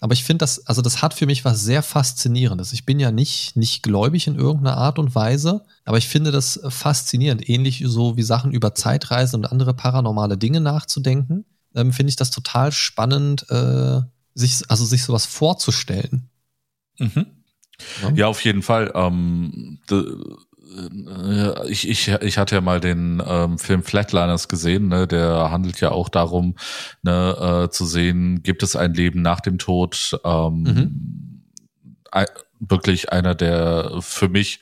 [0.00, 2.72] Aber ich finde das, also das hat für mich was sehr Faszinierendes.
[2.72, 6.58] Ich bin ja nicht, nicht gläubig in irgendeiner Art und Weise, aber ich finde das
[6.68, 7.48] faszinierend.
[7.48, 12.30] Ähnlich so wie Sachen über Zeitreisen und andere paranormale Dinge nachzudenken, ähm, finde ich das
[12.30, 14.00] total spannend, äh,
[14.34, 16.30] sich, also sich sowas vorzustellen.
[16.98, 17.26] Mhm.
[18.02, 18.10] Ja.
[18.14, 18.92] ja, auf jeden Fall.
[18.94, 25.06] Ähm, äh, ich, ich, ich hatte ja mal den ähm, Film Flatliners gesehen, ne?
[25.06, 26.56] der handelt ja auch darum,
[27.02, 30.18] ne, äh, zu sehen, gibt es ein Leben nach dem Tod?
[30.24, 31.42] Ähm, mhm.
[32.12, 32.26] ein,
[32.60, 34.60] wirklich einer der für mich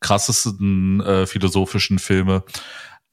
[0.00, 2.44] krassesten äh, philosophischen Filme.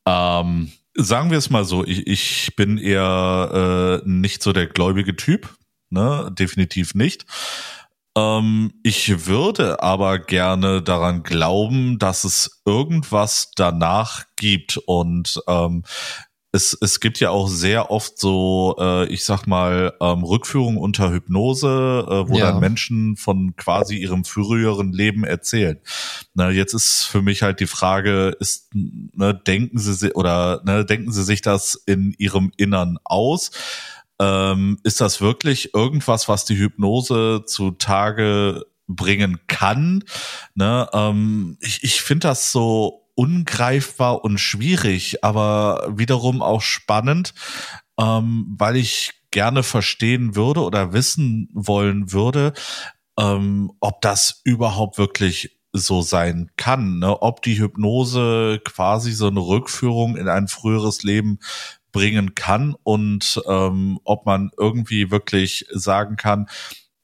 [0.06, 5.16] Ähm, sagen wir es mal so, ich, ich bin eher äh, nicht so der gläubige
[5.16, 5.56] Typ,
[5.90, 6.30] ne?
[6.38, 7.26] definitiv nicht.
[8.18, 15.84] Ähm, ich würde aber gerne daran glauben, dass es irgendwas danach gibt und ähm,
[16.56, 21.12] es, es gibt ja auch sehr oft so, äh, ich sag mal, ähm, Rückführungen unter
[21.12, 22.52] Hypnose, äh, wo ja.
[22.52, 25.78] dann Menschen von quasi ihrem früheren Leben erzählen.
[26.34, 31.12] Na, jetzt ist für mich halt die Frage, ist, ne, denken sie oder ne, denken
[31.12, 33.52] sie sich das in ihrem Innern aus?
[34.18, 40.06] Ähm, ist das wirklich irgendwas, was die Hypnose zutage bringen kann?
[40.54, 40.88] Ne?
[40.94, 47.34] Ähm, ich ich finde das so ungreifbar und schwierig, aber wiederum auch spannend,
[48.00, 52.54] ähm, weil ich gerne verstehen würde oder wissen wollen würde,
[53.18, 57.22] ähm, ob das überhaupt wirklich so sein kann, ne?
[57.22, 61.40] ob die Hypnose quasi so eine Rückführung in ein früheres Leben
[61.92, 66.48] bringen kann und ähm, ob man irgendwie wirklich sagen kann,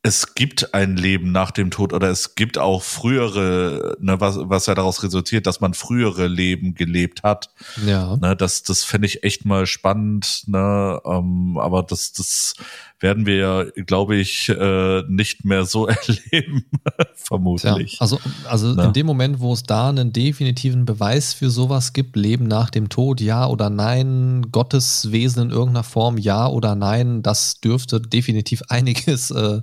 [0.04, 4.66] es gibt ein Leben nach dem Tod oder es gibt auch frühere, ne, was, was
[4.66, 7.52] ja daraus resultiert, dass man frühere Leben gelebt hat.
[7.86, 8.18] Ja.
[8.18, 12.56] Ne, das, das fände ich echt mal spannend, ne, ähm, aber das, das
[13.00, 16.66] werden wir ja, glaube ich, äh, nicht mehr so erleben,
[17.14, 17.94] vermutlich.
[17.94, 18.86] Ja, also, also ne?
[18.86, 22.90] in dem Moment, wo es da einen definitiven Beweis für sowas gibt, Leben nach dem
[22.90, 29.30] Tod, ja oder nein, Gotteswesen in irgendeiner Form, ja oder nein, das dürfte definitiv einiges
[29.30, 29.62] äh,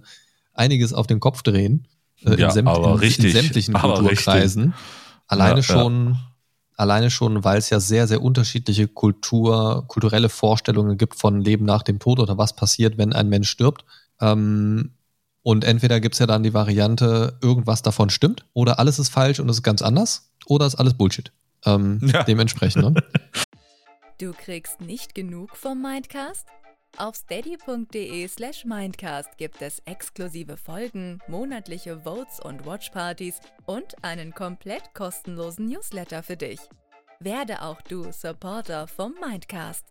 [0.59, 1.87] einiges auf den Kopf drehen.
[2.25, 4.75] Äh, ja, in, sämt aber in, richtig, in sämtlichen Kulturkreisen.
[5.27, 6.21] Alleine ja, schon, ja.
[6.77, 11.83] alleine schon, weil es ja sehr, sehr unterschiedliche Kultur, kulturelle Vorstellungen gibt von Leben nach
[11.83, 13.85] dem Tod oder was passiert, wenn ein Mensch stirbt.
[14.21, 14.92] Ähm,
[15.42, 19.40] und entweder gibt es ja dann die Variante, irgendwas davon stimmt, oder alles ist falsch
[19.40, 21.33] und es ist ganz anders, oder ist alles Bullshit.
[21.64, 22.23] Ähm, ja.
[22.25, 22.85] Dementsprechend.
[22.85, 22.94] Ne?
[24.21, 26.49] Du kriegst nicht genug vom Mindcast?
[26.96, 34.94] Auf steady.de slash mindcast gibt es exklusive Folgen, monatliche Votes und Watchpartys und einen komplett
[34.94, 36.61] kostenlosen Newsletter für dich.
[37.20, 39.85] Werde auch du Supporter vom Mindcast.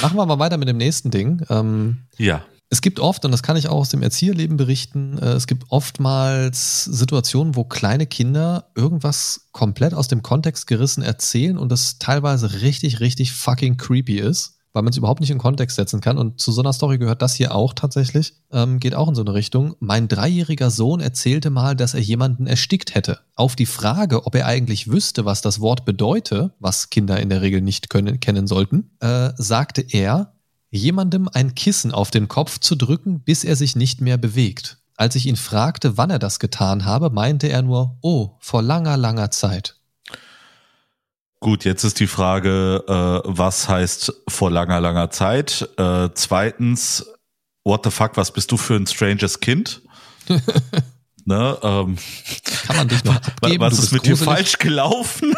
[0.00, 1.44] Machen wir mal weiter mit dem nächsten Ding.
[1.48, 2.44] Ähm, ja.
[2.72, 5.64] Es gibt oft, und das kann ich auch aus dem Erzieherleben berichten, äh, es gibt
[5.68, 12.62] oftmals Situationen, wo kleine Kinder irgendwas komplett aus dem Kontext gerissen erzählen und das teilweise
[12.62, 16.16] richtig, richtig fucking creepy ist, weil man es überhaupt nicht in Kontext setzen kann.
[16.16, 19.20] Und zu so einer Story gehört das hier auch tatsächlich, ähm, geht auch in so
[19.20, 19.76] eine Richtung.
[19.80, 23.18] Mein dreijähriger Sohn erzählte mal, dass er jemanden erstickt hätte.
[23.34, 27.42] Auf die Frage, ob er eigentlich wüsste, was das Wort bedeute, was Kinder in der
[27.42, 30.32] Regel nicht können, kennen sollten, äh, sagte er,
[30.72, 34.78] jemandem ein Kissen auf den Kopf zu drücken, bis er sich nicht mehr bewegt.
[34.96, 38.96] Als ich ihn fragte, wann er das getan habe, meinte er nur, oh, vor langer,
[38.96, 39.76] langer Zeit.
[41.40, 45.68] Gut, jetzt ist die Frage, äh, was heißt vor langer, langer Zeit?
[45.76, 47.06] Äh, zweitens,
[47.64, 49.82] what the fuck, was bist du für ein stranges Kind?
[51.24, 51.98] ne, ähm,
[52.66, 53.60] Kann man dich noch abgeben?
[53.60, 54.20] Was ist mit gruselig?
[54.20, 55.34] dir falsch gelaufen?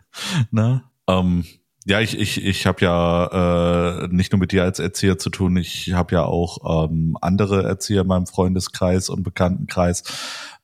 [0.50, 1.44] ne, ähm,
[1.86, 5.56] ja, ich, ich, ich habe ja äh, nicht nur mit dir als Erzieher zu tun,
[5.56, 10.02] ich habe ja auch ähm, andere Erzieher in meinem Freundeskreis und Bekanntenkreis.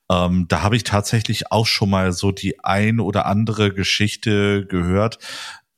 [0.09, 5.19] Ähm, da habe ich tatsächlich auch schon mal so die ein oder andere Geschichte gehört,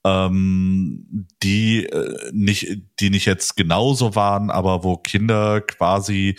[0.05, 6.37] ähm, die äh, nicht, die nicht jetzt genauso waren, aber wo Kinder quasi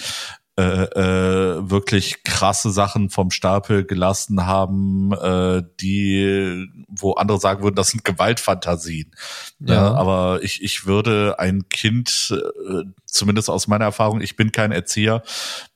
[0.56, 7.74] äh, äh, wirklich krasse Sachen vom Stapel gelassen haben, äh, die, wo andere sagen würden,
[7.74, 9.10] das sind Gewaltfantasien.
[9.58, 9.74] Ja.
[9.74, 12.32] ja aber ich, ich würde ein Kind,
[12.68, 15.24] äh, zumindest aus meiner Erfahrung, ich bin kein Erzieher,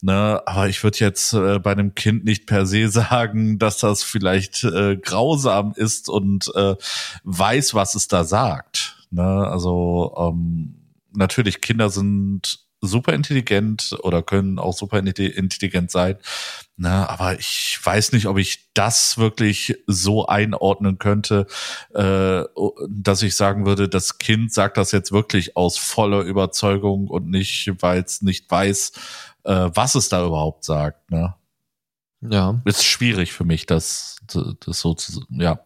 [0.00, 4.04] ne, aber ich würde jetzt äh, bei einem Kind nicht per se sagen, dass das
[4.04, 6.76] vielleicht äh, grausam ist und äh,
[7.24, 9.04] weiß, was es da sagt.
[9.10, 9.24] Ne?
[9.24, 10.76] Also ähm,
[11.12, 16.16] natürlich, Kinder sind super intelligent oder können auch super intelligent sein.
[16.76, 21.46] Na, aber ich weiß nicht, ob ich das wirklich so einordnen könnte,
[21.94, 22.44] äh,
[22.88, 27.72] dass ich sagen würde, das Kind sagt das jetzt wirklich aus voller Überzeugung und nicht,
[27.80, 28.92] weil es nicht weiß,
[29.44, 31.10] äh, was es da überhaupt sagt.
[31.10, 31.34] Ne?
[32.20, 32.60] Ja.
[32.64, 35.60] Ist schwierig für mich, das, das so zu, ja.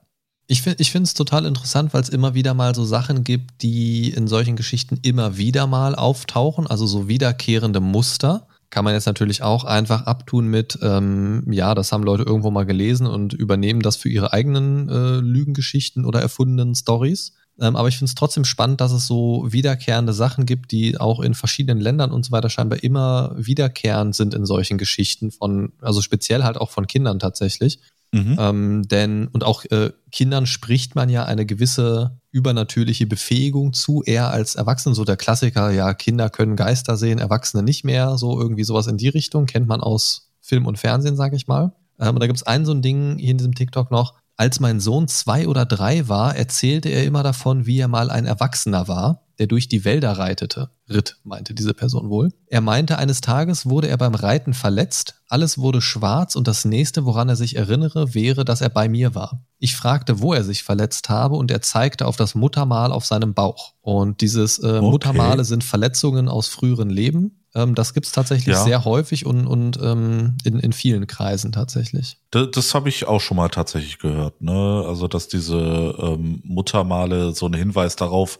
[0.52, 0.60] Ich
[0.90, 4.54] finde es total interessant, weil es immer wieder mal so Sachen gibt, die in solchen
[4.54, 8.46] Geschichten immer wieder mal auftauchen, also so wiederkehrende Muster.
[8.68, 12.66] Kann man jetzt natürlich auch einfach abtun mit, ähm, ja, das haben Leute irgendwo mal
[12.66, 17.32] gelesen und übernehmen das für ihre eigenen äh, Lügengeschichten oder erfundenen Stories.
[17.58, 21.20] Ähm, aber ich finde es trotzdem spannend, dass es so wiederkehrende Sachen gibt, die auch
[21.20, 26.02] in verschiedenen Ländern und so weiter scheinbar immer wiederkehrend sind in solchen Geschichten von, also
[26.02, 27.78] speziell halt auch von Kindern tatsächlich.
[28.12, 28.36] Mhm.
[28.38, 34.30] Ähm, denn, und auch äh, Kindern spricht man ja eine gewisse übernatürliche Befähigung zu, eher
[34.30, 34.94] als Erwachsenen.
[34.94, 38.18] So der Klassiker, ja, Kinder können Geister sehen, Erwachsene nicht mehr.
[38.18, 41.72] So irgendwie sowas in die Richtung, kennt man aus Film und Fernsehen, sag ich mal.
[41.98, 44.14] Ähm, und da gibt es ein so ein Ding hier in diesem TikTok noch.
[44.36, 48.26] Als mein Sohn zwei oder drei war, erzählte er immer davon, wie er mal ein
[48.26, 50.70] Erwachsener war der durch die Wälder reitete.
[50.88, 52.32] Ritt, meinte diese Person wohl.
[52.46, 57.04] Er meinte, eines Tages wurde er beim Reiten verletzt, alles wurde schwarz und das nächste,
[57.06, 59.44] woran er sich erinnere, wäre, dass er bei mir war.
[59.58, 63.34] Ich fragte, wo er sich verletzt habe und er zeigte auf das Muttermal auf seinem
[63.34, 63.74] Bauch.
[63.80, 64.80] Und dieses äh, okay.
[64.80, 68.64] Muttermale sind Verletzungen aus früheren Leben ähm, das gibt's tatsächlich ja.
[68.64, 72.18] sehr häufig und, und ähm, in, in vielen Kreisen tatsächlich.
[72.30, 74.40] Das, das habe ich auch schon mal tatsächlich gehört.
[74.40, 74.84] Ne?
[74.86, 78.38] Also, dass diese ähm, Muttermale so ein Hinweis darauf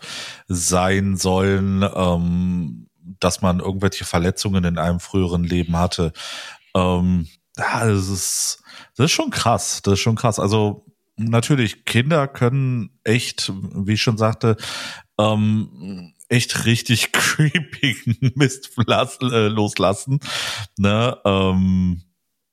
[0.49, 2.89] sein sollen, ähm,
[3.21, 6.13] dass man irgendwelche Verletzungen in einem früheren Leben hatte.
[6.75, 8.63] Ähm, ja, das ist,
[8.97, 9.83] das ist schon krass.
[9.83, 10.39] Das ist schon krass.
[10.39, 14.57] Also natürlich, Kinder können echt, wie ich schon sagte,
[15.19, 17.97] ähm, echt richtig creepy
[18.35, 20.21] Mist äh, loslassen.
[20.77, 21.17] Ne?
[21.25, 22.03] Ähm,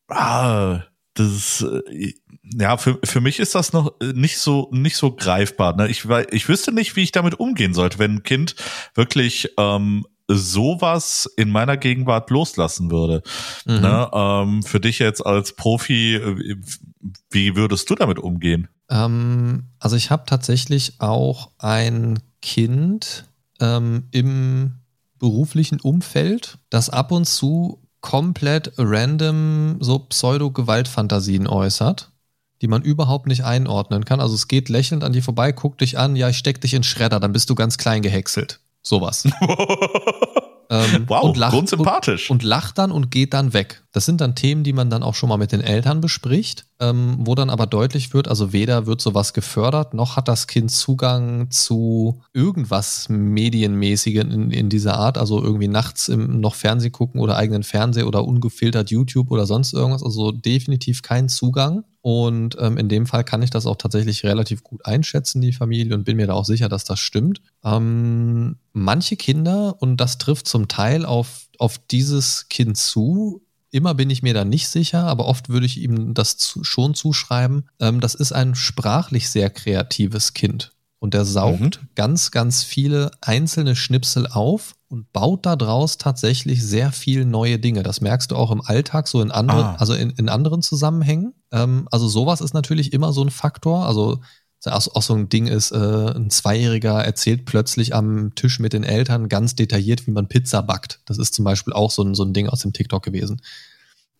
[0.10, 2.14] ah, das äh,
[2.58, 5.76] ja, für, für mich ist das noch äh, nicht so, nicht so greifbar.
[5.76, 5.88] Ne?
[5.88, 8.56] Ich, ich wüsste nicht, wie ich damit umgehen sollte, wenn ein Kind
[8.96, 13.24] wirklich ähm, sowas in meiner Gegenwart loslassen würde.
[13.66, 13.82] Mhm.
[13.82, 14.10] Ne?
[14.14, 16.56] Ähm, für dich jetzt als Profi, äh,
[17.30, 18.68] wie würdest du damit umgehen?
[18.90, 23.29] Ähm, also ich habe tatsächlich auch ein Kind,
[23.60, 24.76] ähm, im
[25.20, 32.12] beruflichen Umfeld, das ab und zu komplett random so Pseudo-Gewaltfantasien äußert,
[32.62, 34.22] die man überhaupt nicht einordnen kann.
[34.22, 36.84] Also es geht lächelnd an dir vorbei, guckt dich an, ja, ich steck dich in
[36.84, 38.62] Schredder, dann bist du ganz klein gehäckselt.
[38.82, 39.28] Sowas.
[40.70, 42.30] Ähm, wow, und lacht, grundsympathisch.
[42.30, 43.84] Und, und, lacht dann und geht dann weg.
[43.92, 47.18] Das sind dann Themen, die man dann auch schon mal mit den Eltern bespricht, ähm,
[47.20, 51.50] wo dann aber deutlich wird, also weder wird sowas gefördert, noch hat das Kind Zugang
[51.50, 57.36] zu irgendwas Medienmäßigen in, in dieser Art, also irgendwie nachts im, noch Fernsehen gucken oder
[57.36, 61.84] eigenen Fernseher oder ungefiltert YouTube oder sonst irgendwas, also definitiv kein Zugang.
[62.02, 65.96] Und ähm, in dem Fall kann ich das auch tatsächlich relativ gut einschätzen, die Familie,
[65.96, 67.42] und bin mir da auch sicher, dass das stimmt.
[67.64, 74.10] Ähm, manche Kinder, und das trifft zum Teil auf, auf dieses Kind zu, immer bin
[74.10, 78.00] ich mir da nicht sicher, aber oft würde ich ihm das zu, schon zuschreiben, ähm,
[78.00, 80.74] das ist ein sprachlich sehr kreatives Kind.
[81.00, 81.88] Und der saugt mhm.
[81.96, 87.84] ganz, ganz viele einzelne Schnipsel auf und baut daraus tatsächlich sehr viel neue Dinge.
[87.84, 89.76] Das merkst du auch im Alltag, so in anderen, ah.
[89.76, 91.34] also in, in anderen Zusammenhängen.
[91.52, 93.86] Ähm, also sowas ist natürlich immer so ein Faktor.
[93.86, 94.20] Also
[94.68, 98.84] auch, auch so ein Ding ist, äh, ein Zweijähriger erzählt plötzlich am Tisch mit den
[98.84, 101.00] Eltern ganz detailliert, wie man Pizza backt.
[101.06, 103.42] Das ist zum Beispiel auch so ein, so ein Ding aus dem TikTok gewesen.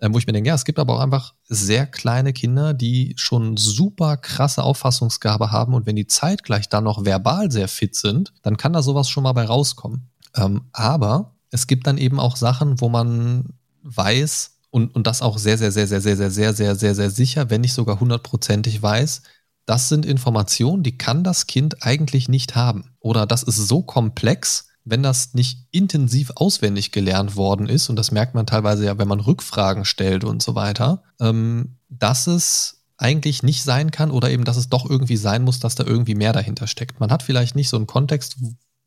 [0.02, 3.14] Ähm, wo ich mir denke, ja, es gibt aber auch einfach sehr kleine Kinder, die
[3.18, 8.32] schon super krasse Auffassungsgabe haben und wenn die zeitgleich dann noch verbal sehr fit sind,
[8.42, 10.10] dann kann da sowas schon mal bei rauskommen.
[10.36, 15.38] Ähm, aber es gibt dann eben auch Sachen, wo man weiß und, und das auch
[15.38, 18.82] sehr, sehr, sehr, sehr, sehr, sehr, sehr, sehr, sehr, sehr sicher, wenn nicht sogar hundertprozentig
[18.82, 19.24] weiß,
[19.66, 22.92] das sind Informationen, die kann das Kind eigentlich nicht haben.
[23.00, 28.12] Oder das ist so komplex, wenn das nicht intensiv auswendig gelernt worden ist, und das
[28.12, 33.44] merkt man teilweise ja, wenn man Rückfragen stellt und so weiter, ähm, dass es eigentlich
[33.44, 36.34] nicht sein kann oder eben, dass es doch irgendwie sein muss, dass da irgendwie mehr
[36.34, 37.00] dahinter steckt.
[37.00, 38.38] Man hat vielleicht nicht so einen Kontext,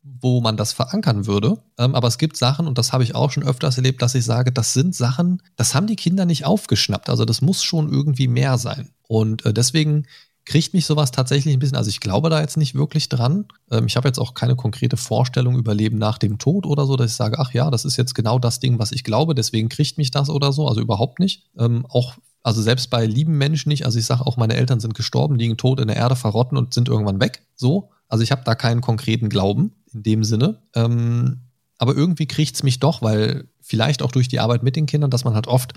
[0.03, 1.57] wo man das verankern würde.
[1.77, 4.25] Ähm, aber es gibt Sachen, und das habe ich auch schon öfters erlebt, dass ich
[4.25, 7.09] sage, das sind Sachen, das haben die Kinder nicht aufgeschnappt.
[7.09, 8.89] Also das muss schon irgendwie mehr sein.
[9.07, 10.05] Und äh, deswegen
[10.45, 13.45] kriegt mich sowas tatsächlich ein bisschen, also ich glaube da jetzt nicht wirklich dran.
[13.71, 16.95] Ähm, ich habe jetzt auch keine konkrete Vorstellung über Leben nach dem Tod oder so,
[16.95, 19.69] dass ich sage, ach ja, das ist jetzt genau das Ding, was ich glaube, deswegen
[19.69, 20.67] kriegt mich das oder so.
[20.67, 21.43] Also überhaupt nicht.
[21.57, 23.85] Ähm, auch also selbst bei lieben Menschen nicht.
[23.85, 26.73] Also ich sage auch, meine Eltern sind gestorben, liegen tot in der Erde, verrotten und
[26.73, 27.41] sind irgendwann weg.
[27.55, 27.89] So.
[28.09, 30.61] Also ich habe da keinen konkreten Glauben in dem Sinne.
[30.75, 31.39] Ähm,
[31.77, 35.09] aber irgendwie kriegt es mich doch, weil vielleicht auch durch die Arbeit mit den Kindern,
[35.09, 35.73] dass man halt oft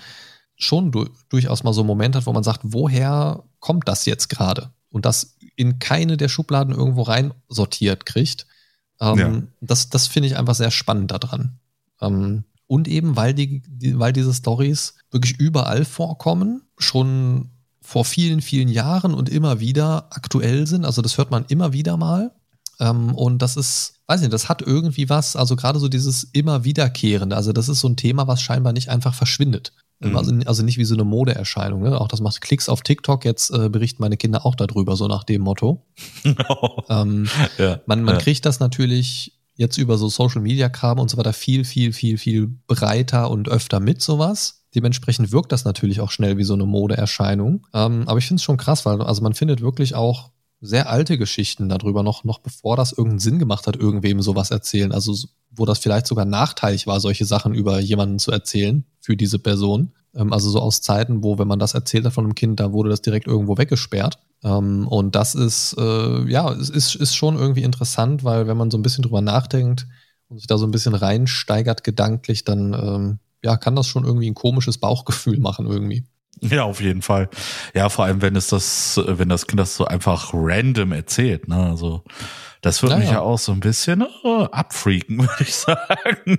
[0.57, 4.29] schon du durchaus mal so einen Moment hat, wo man sagt, woher kommt das jetzt
[4.29, 4.71] gerade?
[4.91, 8.47] Und das in keine der Schubladen irgendwo rein sortiert kriegt.
[9.01, 9.43] Ähm, ja.
[9.61, 11.59] Das, das finde ich einfach sehr spannend daran.
[12.01, 18.41] Ähm, und eben, weil, die, die weil diese Stories wirklich überall vorkommen, schon vor vielen,
[18.41, 20.85] vielen Jahren und immer wieder aktuell sind.
[20.85, 22.33] Also das hört man immer wieder mal.
[22.81, 26.65] Ähm, und das ist, weiß nicht, das hat irgendwie was, also gerade so dieses immer
[26.65, 27.37] wiederkehrende.
[27.37, 29.73] Also das ist so ein Thema, was scheinbar nicht einfach verschwindet.
[30.01, 30.17] Mhm.
[30.17, 31.83] Also, also nicht wie so eine Modeerscheinung.
[31.83, 32.01] Ne?
[32.01, 33.25] Auch das macht Klicks auf TikTok.
[33.25, 35.83] Jetzt äh, berichten meine Kinder auch darüber, so nach dem Motto.
[36.89, 37.29] ähm,
[37.59, 38.21] ja, man man ja.
[38.21, 42.19] kriegt das natürlich jetzt über so Social Media Kram und so weiter viel, viel, viel,
[42.19, 44.65] viel breiter und öfter mit sowas.
[44.75, 47.67] Dementsprechend wirkt das natürlich auch schnell wie so eine Modeerscheinung.
[47.73, 50.31] Ähm, aber ich finde es schon krass, weil also man findet wirklich auch
[50.67, 54.93] sehr alte Geschichten darüber, noch, noch bevor das irgendeinen Sinn gemacht hat, irgendwem sowas erzählen.
[54.93, 55.15] Also
[55.51, 59.93] wo das vielleicht sogar nachteilig war, solche Sachen über jemanden zu erzählen für diese Person.
[60.15, 62.73] Ähm, also so aus Zeiten, wo, wenn man das erzählt hat von einem Kind, da
[62.73, 64.19] wurde das direkt irgendwo weggesperrt.
[64.45, 68.71] Ähm, und das ist, äh, ja, es ist, ist schon irgendwie interessant, weil wenn man
[68.71, 69.87] so ein bisschen drüber nachdenkt
[70.29, 74.31] und sich da so ein bisschen reinsteigert gedanklich, dann ähm, ja, kann das schon irgendwie
[74.31, 76.05] ein komisches Bauchgefühl machen irgendwie.
[76.41, 77.29] Ja, auf jeden Fall.
[77.75, 81.57] Ja, vor allem, wenn es das, wenn das Kind das so einfach random erzählt, ne?
[81.57, 82.05] Also,
[82.61, 83.05] das würde naja.
[83.05, 86.39] mich ja auch so ein bisschen uh, abfreaken, würde ich sagen.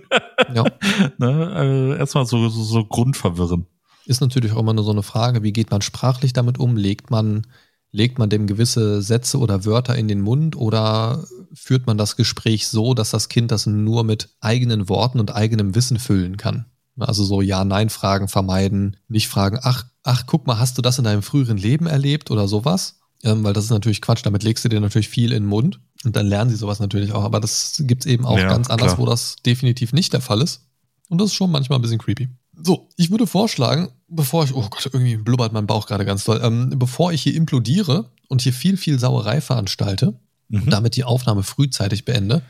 [0.53, 0.65] Ja.
[1.17, 1.93] ne?
[1.95, 3.65] äh, erstmal so, so, so grundverwirren.
[4.05, 6.77] Ist natürlich auch immer nur so eine Frage, wie geht man sprachlich damit um?
[6.77, 7.47] Legt man,
[7.91, 12.67] legt man dem gewisse Sätze oder Wörter in den Mund oder führt man das Gespräch
[12.67, 16.67] so, dass das Kind das nur mit eigenen Worten und eigenem Wissen füllen kann?
[16.99, 21.21] Also so Ja-Nein-Fragen vermeiden, nicht fragen, ach, ach, guck mal, hast du das in deinem
[21.21, 22.99] früheren Leben erlebt oder sowas?
[23.23, 25.79] Ähm, weil das ist natürlich Quatsch, damit legst du dir natürlich viel in den Mund
[26.03, 27.23] und dann lernen sie sowas natürlich auch.
[27.23, 28.99] Aber das gibt's eben auch ja, ganz anders, klar.
[28.99, 30.61] wo das definitiv nicht der Fall ist.
[31.09, 32.29] Und das ist schon manchmal ein bisschen creepy.
[32.61, 36.41] So, ich würde vorschlagen, bevor ich, oh Gott, irgendwie blubbert mein Bauch gerade ganz doll,
[36.43, 40.63] ähm, bevor ich hier implodiere und hier viel, viel Sauerei veranstalte mhm.
[40.63, 42.41] und damit die Aufnahme frühzeitig beende,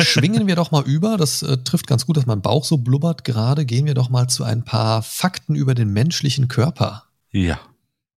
[0.00, 3.24] Schwingen wir doch mal über, das äh, trifft ganz gut, dass mein Bauch so blubbert
[3.24, 3.64] gerade.
[3.64, 7.04] Gehen wir doch mal zu ein paar Fakten über den menschlichen Körper.
[7.30, 7.58] Ja.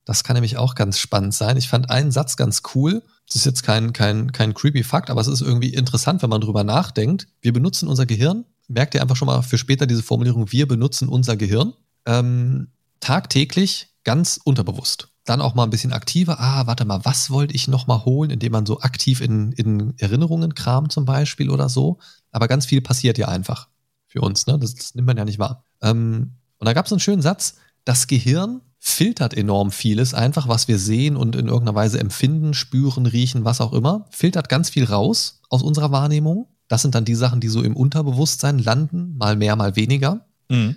[0.06, 1.58] Das kann nämlich auch ganz spannend sein.
[1.58, 3.04] Ich fand einen Satz ganz cool.
[3.28, 6.42] Das ist jetzt kein, kein, kein creepy Fakt, aber es ist irgendwie interessant, wenn man
[6.42, 7.28] drüber nachdenkt.
[7.42, 8.46] Wir benutzen unser Gehirn.
[8.68, 11.74] Merkt ihr einfach schon mal für später diese Formulierung, wir benutzen unser Gehirn
[12.06, 16.40] ähm, tagtäglich ganz unterbewusst dann auch mal ein bisschen aktiver.
[16.40, 19.94] Ah, warte mal, was wollte ich noch mal holen, indem man so aktiv in, in
[19.98, 22.00] Erinnerungen kramt zum Beispiel oder so.
[22.32, 23.68] Aber ganz viel passiert ja einfach
[24.08, 24.48] für uns.
[24.48, 24.58] Ne?
[24.58, 25.64] Das, das nimmt man ja nicht wahr.
[25.82, 27.56] Ähm, und da gab es einen schönen Satz.
[27.86, 33.06] Das Gehirn filtert enorm vieles, einfach was wir sehen und in irgendeiner Weise empfinden, spüren,
[33.06, 34.08] riechen, was auch immer.
[34.10, 36.48] Filtert ganz viel raus aus unserer Wahrnehmung.
[36.68, 40.26] Das sind dann die Sachen, die so im Unterbewusstsein landen, mal mehr, mal weniger.
[40.50, 40.76] Mhm.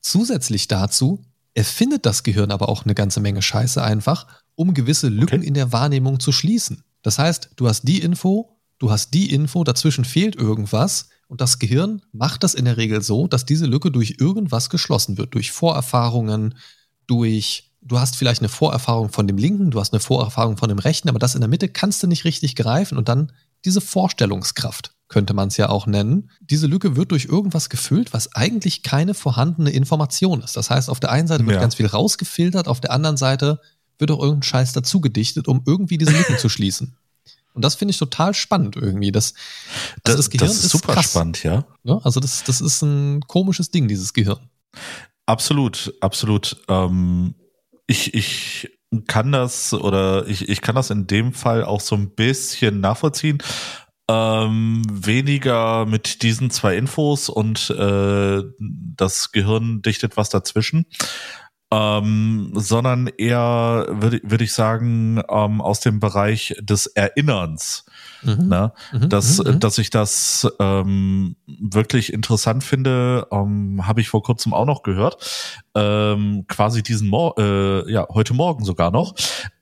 [0.00, 5.40] Zusätzlich dazu erfindet das Gehirn aber auch eine ganze Menge Scheiße einfach, um gewisse Lücken
[5.40, 5.46] okay.
[5.46, 6.82] in der Wahrnehmung zu schließen.
[7.02, 11.58] Das heißt, du hast die Info, du hast die Info, dazwischen fehlt irgendwas und das
[11.58, 15.50] Gehirn macht das in der Regel so, dass diese Lücke durch irgendwas geschlossen wird, durch
[15.50, 16.54] Vorerfahrungen,
[17.06, 20.78] durch du hast vielleicht eine Vorerfahrung von dem linken, du hast eine Vorerfahrung von dem
[20.78, 23.32] rechten, aber das in der Mitte kannst du nicht richtig greifen und dann
[23.64, 26.30] diese Vorstellungskraft könnte man es ja auch nennen.
[26.40, 30.56] Diese Lücke wird durch irgendwas gefüllt, was eigentlich keine vorhandene Information ist.
[30.56, 31.60] Das heißt, auf der einen Seite wird ja.
[31.60, 33.60] ganz viel rausgefiltert, auf der anderen Seite
[33.98, 36.96] wird auch irgendein Scheiß dazu gedichtet, um irgendwie diese Lücken zu schließen.
[37.54, 39.12] Und das finde ich total spannend irgendwie.
[39.12, 39.34] Das,
[40.02, 41.10] also das, das Gehirn das ist super krass.
[41.10, 41.66] spannend, ja.
[41.84, 41.98] ja.
[42.02, 44.48] Also das, das ist ein komisches Ding, dieses Gehirn.
[45.26, 46.56] Absolut, absolut.
[46.68, 47.34] Ähm,
[47.86, 48.70] ich, ich
[49.06, 53.38] kann das oder ich, ich kann das in dem Fall auch so ein bisschen nachvollziehen.
[54.12, 60.84] Ähm, weniger mit diesen zwei Infos und äh, das Gehirn dichtet was dazwischen,
[61.72, 67.86] ähm, sondern eher, würde würd ich sagen, ähm, aus dem Bereich des Erinnerns.
[68.22, 68.48] Mhm.
[68.48, 68.72] Ne?
[68.92, 69.08] Mhm.
[69.08, 69.58] Dass, mhm.
[69.60, 75.62] dass ich das ähm, wirklich interessant finde, ähm, habe ich vor kurzem auch noch gehört.
[75.74, 79.14] Ähm, quasi diesen Mor äh, ja, heute Morgen sogar noch.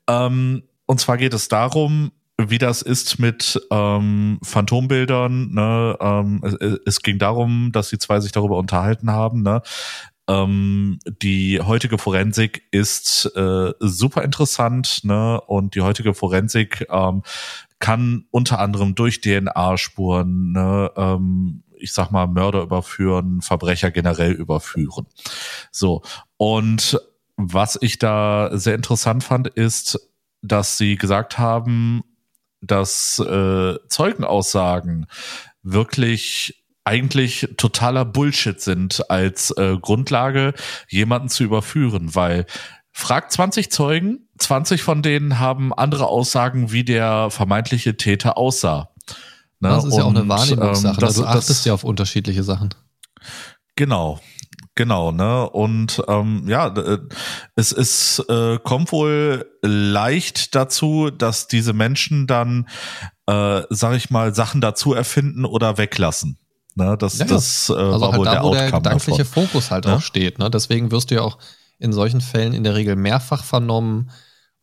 [0.07, 2.11] Ähm, und zwar geht es darum,
[2.49, 5.51] wie das ist mit ähm, Phantombildern.
[5.51, 5.97] Ne?
[5.99, 9.43] Ähm, es, es ging darum, dass die zwei sich darüber unterhalten haben.
[9.43, 9.61] Ne?
[10.27, 15.41] Ähm, die heutige Forensik ist äh, super interessant, ne?
[15.41, 17.23] Und die heutige Forensik ähm,
[17.79, 25.07] kann unter anderem durch DNA-Spuren, ne, ähm, ich sag mal, Mörder überführen, Verbrecher generell überführen.
[25.71, 26.03] So.
[26.37, 27.01] Und
[27.35, 29.99] was ich da sehr interessant fand, ist,
[30.43, 32.03] dass sie gesagt haben,
[32.61, 35.07] dass äh, Zeugenaussagen
[35.63, 40.53] wirklich eigentlich totaler Bullshit sind als äh, Grundlage,
[40.89, 42.45] jemanden zu überführen, weil
[42.91, 48.89] fragt 20 Zeugen, 20 von denen haben andere Aussagen, wie der vermeintliche Täter aussah.
[49.59, 49.69] Ne?
[49.69, 50.95] Das ist Und, ja auch eine Wahrnehmungssache.
[50.95, 52.73] Ähm, das, also du achtest das, ja auf unterschiedliche Sachen.
[53.75, 54.19] Genau,
[54.81, 55.47] Genau, ne?
[55.47, 56.97] Und ähm, ja, äh,
[57.55, 62.67] es ist äh, kommt wohl leicht dazu, dass diese Menschen dann,
[63.27, 66.39] äh, sag ich mal, Sachen dazu erfinden oder weglassen.
[66.73, 66.97] Ne?
[66.97, 69.45] Das, ja, das äh, also war halt wohl da, der wo der gedankliche davon.
[69.45, 69.97] Fokus halt ja?
[69.97, 70.39] auch steht.
[70.39, 70.49] Ne?
[70.49, 71.37] Deswegen wirst du ja auch
[71.77, 74.09] in solchen Fällen in der Regel mehrfach vernommen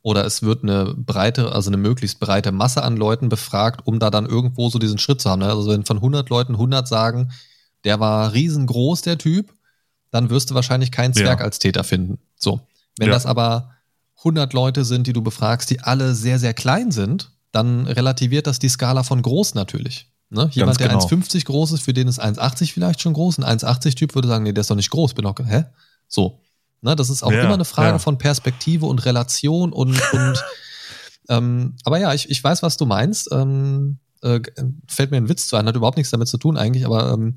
[0.03, 4.11] oder es wird eine breite, also eine möglichst breite Masse an Leuten befragt, um da
[4.11, 5.43] dann irgendwo so diesen Schritt zu haben.
[5.43, 5.49] Ne?
[5.49, 7.31] Also wenn von 100 Leuten 100 sagen,
[7.85, 9.53] der war riesengroß, der Typ,
[10.11, 11.45] dann wirst du wahrscheinlich keinen Zwerg ja.
[11.45, 12.19] als Täter finden.
[12.37, 12.61] So.
[12.99, 13.15] Wenn ja.
[13.15, 13.71] das aber
[14.19, 18.59] 100 Leute sind, die du befragst, die alle sehr, sehr klein sind, dann relativiert das
[18.59, 20.11] die Skala von groß natürlich.
[20.31, 20.51] Ne?
[20.53, 21.01] Jemand, der genau.
[21.01, 23.39] 1,50 groß ist, für den ist 1,80 vielleicht schon groß.
[23.39, 25.65] Ein 1,80-Typ würde sagen, nee, der ist doch nicht groß, bin doch, hä?
[26.07, 26.41] So.
[26.83, 26.97] Ne?
[26.97, 30.45] Das ist auch ja, immer eine Frage von Perspektive und Relation und, und
[31.29, 33.31] ähm, aber ja, ich, ich weiß, was du meinst.
[33.33, 34.41] Ähm, äh,
[34.89, 37.37] fällt mir ein Witz zu ein, hat überhaupt nichts damit zu tun eigentlich, aber ähm,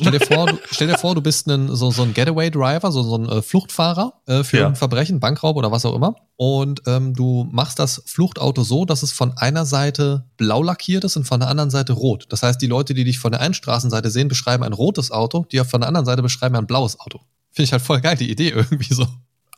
[0.00, 3.02] Stell dir vor, du, stell dir vor, du bist ein, so, so ein Getaway-Driver, so,
[3.02, 4.66] so ein äh, Fluchtfahrer äh, für ja.
[4.66, 6.16] ein Verbrechen, Bankraub oder was auch immer.
[6.36, 11.16] Und ähm, du machst das Fluchtauto so, dass es von einer Seite blau lackiert ist
[11.16, 12.26] und von der anderen Seite rot.
[12.30, 15.44] Das heißt, die Leute, die dich von der einen Straßenseite sehen, beschreiben ein rotes Auto,
[15.52, 17.20] die von der anderen Seite beschreiben ein blaues Auto.
[17.50, 19.06] Finde ich halt voll geil, die Idee irgendwie so.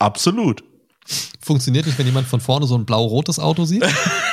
[0.00, 0.64] Absolut.
[1.40, 3.84] Funktioniert nicht, wenn jemand von vorne so ein blau-rotes Auto sieht.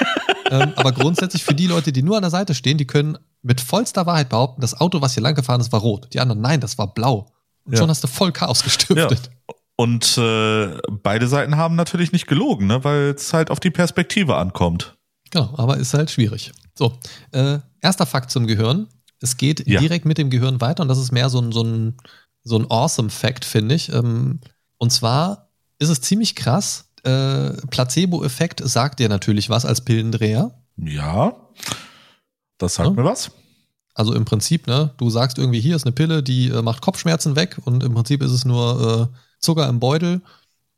[0.52, 3.62] ähm, aber grundsätzlich für die Leute, die nur an der Seite stehen, die können mit
[3.62, 6.14] vollster Wahrheit behaupten, das Auto, was hier lang gefahren ist, war rot.
[6.14, 7.32] Die anderen, nein, das war blau.
[7.64, 7.80] Und ja.
[7.80, 9.30] schon hast du voll Chaos gestiftet.
[9.48, 9.56] Ja.
[9.76, 12.84] Und äh, beide Seiten haben natürlich nicht gelogen, ne?
[12.84, 14.96] weil es halt auf die Perspektive ankommt.
[15.32, 16.52] Genau, aber ist halt schwierig.
[16.76, 17.00] So,
[17.32, 18.88] äh, erster Fakt zum Gehirn.
[19.22, 19.80] Es geht ja.
[19.80, 21.98] direkt mit dem Gehirn weiter und das ist mehr so ein, so ein,
[22.44, 23.92] so ein awesome Fact, finde ich.
[23.92, 24.40] Ähm,
[24.78, 26.90] und zwar ist es ziemlich krass.
[27.04, 30.52] Äh, Placebo-Effekt sagt dir natürlich was als Pillendreher.
[30.78, 31.36] Ja.
[32.62, 32.96] Das sagt ja?
[32.96, 33.32] mir was.
[33.94, 37.36] Also im Prinzip, ne, du sagst irgendwie, hier ist eine Pille, die äh, macht Kopfschmerzen
[37.36, 40.22] weg und im Prinzip ist es nur äh, Zucker im Beutel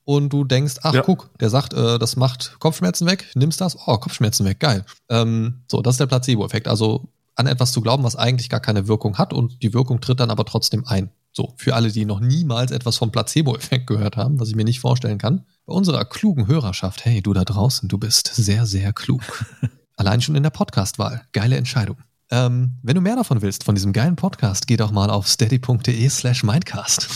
[0.05, 1.01] und du denkst, ach ja.
[1.01, 4.85] guck, der sagt, äh, das macht Kopfschmerzen weg, nimmst das, oh, Kopfschmerzen weg, geil.
[5.09, 6.67] Ähm, so, das ist der Placebo-Effekt.
[6.67, 10.19] Also an etwas zu glauben, was eigentlich gar keine Wirkung hat und die Wirkung tritt
[10.19, 11.09] dann aber trotzdem ein.
[11.31, 14.79] So, für alle, die noch niemals etwas vom Placebo-Effekt gehört haben, was ich mir nicht
[14.79, 15.45] vorstellen kann.
[15.65, 19.21] Bei unserer klugen Hörerschaft, hey, du da draußen, du bist sehr, sehr klug.
[19.95, 21.25] Allein schon in der Podcast-Wahl.
[21.33, 21.97] Geile Entscheidung.
[22.31, 26.09] Ähm, wenn du mehr davon willst, von diesem geilen Podcast, geh doch mal auf steady.de
[26.09, 27.07] slash mindcast.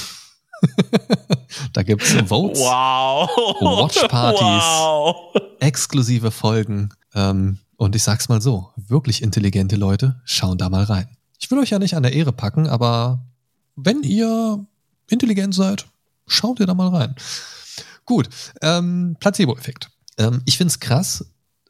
[1.73, 3.29] da gibt es Votes, wow.
[3.61, 5.15] Watchpartys, wow.
[5.59, 6.89] exklusive Folgen.
[7.13, 11.07] Ähm, und ich sag's mal so, wirklich intelligente Leute schauen da mal rein.
[11.39, 13.25] Ich will euch ja nicht an der Ehre packen, aber
[13.75, 14.65] wenn ihr
[15.09, 15.87] intelligent seid,
[16.27, 17.15] schaut ihr da mal rein.
[18.05, 18.29] Gut,
[18.61, 19.89] ähm, Placebo-Effekt.
[20.17, 21.25] Ähm, ich find's krass,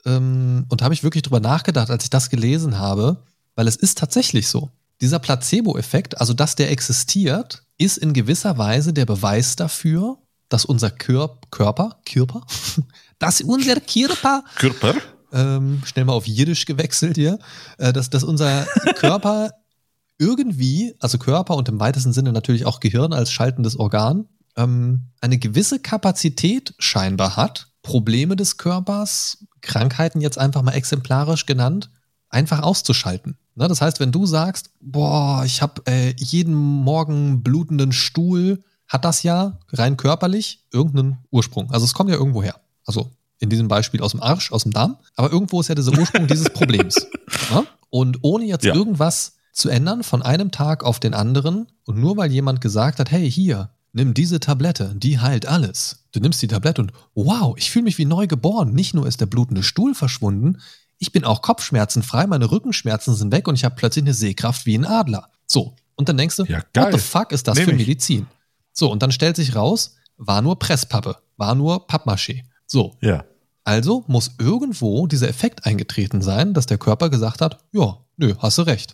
[0.05, 3.23] ähm, und da habe ich wirklich drüber nachgedacht, als ich das gelesen habe,
[3.55, 4.71] weil es ist tatsächlich so.
[5.01, 10.17] Dieser Placebo-Effekt, also dass der existiert, ist in gewisser Weise der Beweis dafür,
[10.49, 12.41] dass unser Kör Körper, Körper,
[13.19, 14.95] dass unser Körper, Körper,
[15.31, 17.37] ähm, schnell mal auf Jiddisch gewechselt hier,
[17.77, 19.51] äh, dass, dass unser Körper
[20.17, 25.37] irgendwie, also Körper und im weitesten Sinne natürlich auch Gehirn als schaltendes Organ, ähm, eine
[25.37, 31.89] gewisse Kapazität scheinbar hat, Probleme des Körpers, Krankheiten jetzt einfach mal exemplarisch genannt,
[32.27, 33.37] einfach auszuschalten.
[33.55, 33.69] Ne?
[33.69, 39.23] Das heißt, wenn du sagst, boah, ich habe äh, jeden Morgen blutenden Stuhl, hat das
[39.23, 41.71] ja rein körperlich irgendeinen Ursprung.
[41.71, 42.59] Also es kommt ja irgendwo her.
[42.85, 43.09] Also
[43.39, 44.97] in diesem Beispiel aus dem Arsch, aus dem Darm.
[45.15, 47.07] Aber irgendwo ist ja dieser Ursprung dieses Problems.
[47.51, 47.65] Ne?
[47.89, 48.75] Und ohne jetzt ja.
[48.75, 53.11] irgendwas zu ändern von einem Tag auf den anderen und nur weil jemand gesagt hat,
[53.11, 56.05] hey, hier, nimm diese Tablette, die heilt alles.
[56.13, 58.73] Du nimmst die Tablette und wow, ich fühle mich wie neu geboren.
[58.73, 60.59] Nicht nur ist der blutende Stuhl verschwunden,
[60.99, 64.75] ich bin auch kopfschmerzenfrei, meine Rückenschmerzen sind weg und ich habe plötzlich eine Sehkraft wie
[64.77, 65.29] ein Adler.
[65.45, 68.27] So, und dann denkst du, ja, what the fuck ist das Nehm für Medizin?
[68.71, 72.43] So, und dann stellt sich raus, war nur Presspappe, war nur Pappmaché.
[72.65, 72.95] So.
[73.01, 73.25] Ja.
[73.63, 78.57] Also muss irgendwo dieser Effekt eingetreten sein, dass der Körper gesagt hat, ja, nö, hast
[78.57, 78.93] du recht.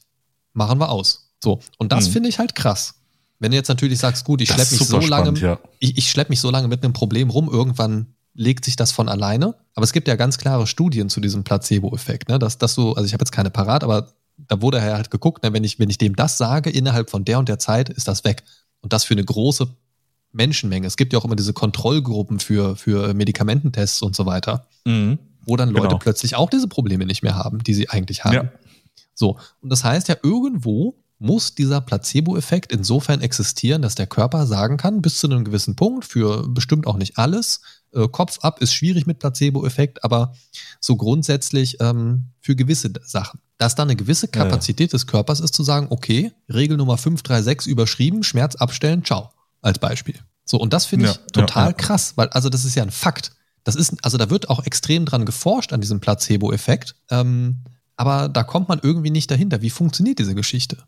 [0.54, 1.32] Machen wir aus.
[1.44, 1.60] So.
[1.78, 2.12] Und das Mhm.
[2.14, 2.96] finde ich halt krass.
[3.40, 5.06] Wenn du jetzt natürlich sagst, gut, ich schleppe mich so lange,
[5.36, 5.60] spannend, ja.
[5.80, 9.10] ich, ich schleppe mich so lange mit einem Problem rum, irgendwann legt sich das von
[9.10, 9.56] alleine.
[9.76, 12.40] Aber es gibt ja ganz klare Studien zu diesem Placebo-Effekt, ne?
[12.40, 15.44] Dass, dass du, also ich habe jetzt keine parat, aber da wurde ja halt geguckt,
[15.44, 15.54] ne?
[15.54, 18.24] wenn, ich, wenn ich dem das sage, innerhalb von der und der Zeit ist das
[18.24, 18.44] weg.
[18.82, 19.68] Und das für eine große
[20.32, 20.88] Menschenmenge.
[20.88, 25.20] Es gibt ja auch immer diese Kontrollgruppen für, für Medikamententests und so weiter, Mhm.
[25.46, 26.00] wo dann Leute Genau.
[26.00, 28.34] plötzlich auch diese Probleme nicht mehr haben, die sie eigentlich haben.
[28.34, 28.52] Ja.
[29.14, 34.78] So, und das heißt ja, irgendwo muss dieser Placebo-Effekt insofern existieren, dass der Körper sagen
[34.78, 37.62] kann, bis zu einem gewissen Punkt, für bestimmt auch nicht alles,
[37.94, 40.34] äh, Kopf ab ist schwierig mit Placebo-Effekt, aber
[40.80, 43.40] so grundsätzlich ähm, für gewisse Sachen.
[43.58, 44.44] Dass da eine gewisse Ja, ja.
[44.44, 49.30] Kapazität des Körpers ist, zu sagen, okay, Regel Nummer 536 überschrieben, Schmerz abstellen, ciao,
[49.62, 50.16] als Beispiel.
[50.46, 51.74] So, und das finde Ja, ich total ja.
[51.74, 53.32] krass, weil, also das ist ja ein Fakt.
[53.64, 56.96] Das ist, also da wird auch extrem dran geforscht an diesem Placebo-Effekt.
[57.10, 57.60] Ähm,
[57.96, 59.62] aber da kommt man irgendwie nicht dahinter.
[59.62, 60.84] Wie funktioniert diese Geschichte?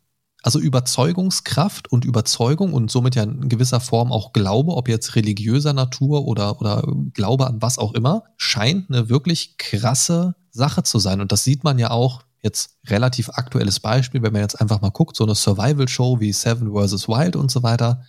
[0.45, 5.73] Also Überzeugungskraft und Überzeugung und somit ja in gewisser Form auch Glaube, ob jetzt religiöser
[5.73, 6.83] Natur oder, oder
[7.15, 11.19] Glaube an was auch immer, scheint eine wirklich krasse Sache zu sein.
[11.19, 14.91] Und das sieht man ja auch jetzt relativ aktuelles Beispiel, wenn man jetzt einfach mal
[14.91, 17.07] guckt, so eine Survival-Show wie Seven vs.
[17.07, 18.03] Wild und so weiter,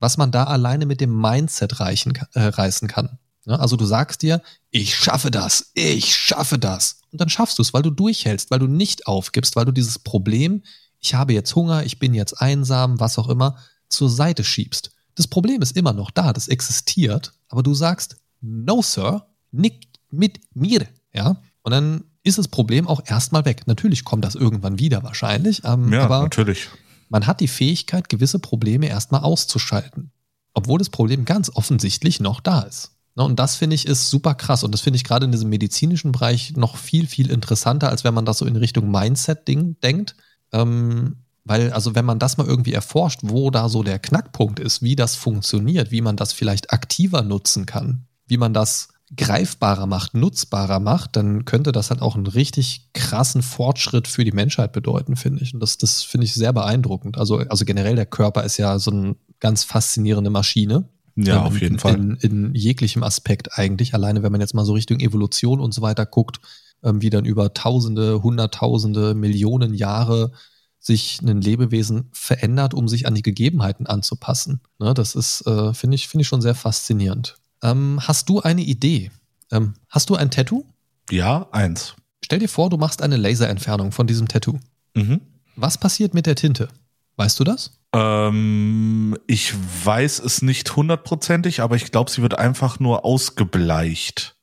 [0.00, 3.18] was man da alleine mit dem Mindset reichen, äh, reißen kann.
[3.44, 3.60] Ne?
[3.60, 7.02] Also du sagst dir, ich schaffe das, ich schaffe das.
[7.12, 9.98] Und dann schaffst du es, weil du durchhältst, weil du nicht aufgibst, weil du dieses
[9.98, 10.62] Problem,
[11.04, 14.90] ich habe jetzt Hunger, ich bin jetzt einsam, was auch immer, zur Seite schiebst.
[15.14, 20.40] Das Problem ist immer noch da, das existiert, aber du sagst, no, Sir, nicht mit
[20.54, 20.86] mir.
[21.12, 21.42] Ja?
[21.62, 23.66] Und dann ist das Problem auch erstmal weg.
[23.66, 26.68] Natürlich kommt das irgendwann wieder wahrscheinlich, ähm, Ja, aber natürlich.
[27.10, 30.10] man hat die Fähigkeit, gewisse Probleme erstmal auszuschalten.
[30.54, 32.92] Obwohl das Problem ganz offensichtlich noch da ist.
[33.14, 34.64] Ne, Und das finde ich ist super krass.
[34.64, 38.14] Und das finde ich gerade in diesem medizinischen Bereich noch viel, viel interessanter, als wenn
[38.14, 40.16] man das so in Richtung Mindset-Ding denkt.
[40.54, 44.80] Ähm, weil, also wenn man das mal irgendwie erforscht, wo da so der Knackpunkt ist,
[44.80, 50.14] wie das funktioniert, wie man das vielleicht aktiver nutzen kann, wie man das greifbarer macht,
[50.14, 55.16] nutzbarer macht, dann könnte das halt auch einen richtig krassen Fortschritt für die Menschheit bedeuten,
[55.16, 55.52] finde ich.
[55.52, 57.18] Und das, das finde ich sehr beeindruckend.
[57.18, 60.88] Also, also generell der Körper ist ja so eine ganz faszinierende Maschine.
[61.16, 61.94] Ja, Ähm, auf jeden in, Fall.
[61.94, 63.92] In, in jeglichem Aspekt eigentlich.
[63.92, 66.40] Alleine, wenn man jetzt mal so Richtung Evolution und so weiter guckt,
[66.84, 70.32] ähm, wie dann über Tausende, Hunderttausende, Millionen Jahre
[70.78, 74.60] sich ein Lebewesen verändert, um sich an die Gegebenheiten anzupassen.
[74.78, 77.36] Ne, das ist, äh, finde ich, finde ich schon sehr faszinierend.
[77.62, 79.10] Ähm, hast du eine Idee?
[79.50, 80.64] Ähm, hast du ein Tattoo?
[81.10, 81.94] Ja, eins.
[82.22, 84.58] Stell dir vor, du machst eine Laserentfernung von diesem Tattoo.
[84.94, 85.20] Mhm.
[85.56, 86.68] Was passiert mit der Tinte?
[87.16, 87.78] Weißt du das?
[87.94, 89.54] Ähm, ich
[89.84, 94.33] weiß es nicht hundertprozentig, aber ich glaube, sie wird einfach nur ausgebleicht.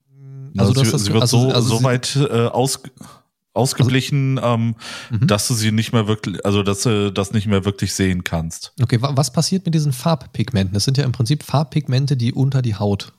[0.57, 2.79] Also, sie, das sie wird also- so, also so weit äh, aus,
[3.53, 4.75] ausgeblichen, ähm,
[5.09, 5.27] Mhm.
[5.27, 8.73] dass du sie nicht mehr wirklich, also dass du das nicht mehr wirklich sehen kannst.
[8.81, 10.73] Okay, wa was passiert mit diesen Farbpigmenten?
[10.73, 13.13] Das sind ja im Prinzip Farbpigmente, die unter die Haut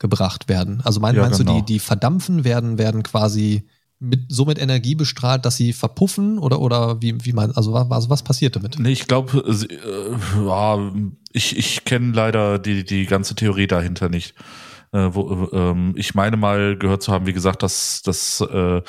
[0.00, 0.80] gebracht werden.
[0.84, 1.60] Also mein, Ja, meinst du, genau.
[1.60, 3.68] die, die verdampfen, werden, werden quasi
[4.00, 7.90] mit, so mit Energie bestrahlt, dass sie verpuffen oder, oder wie, wie man, also was,
[7.90, 8.78] also was passiert damit?
[8.78, 10.92] Nee, ich glaube, äh, ja,
[11.32, 14.34] ich, ich kenne leider die, die ganze Theorie dahinter nicht.
[14.92, 18.80] Äh, wo, ähm, ich meine mal gehört zu haben, wie gesagt, dass, dass äh,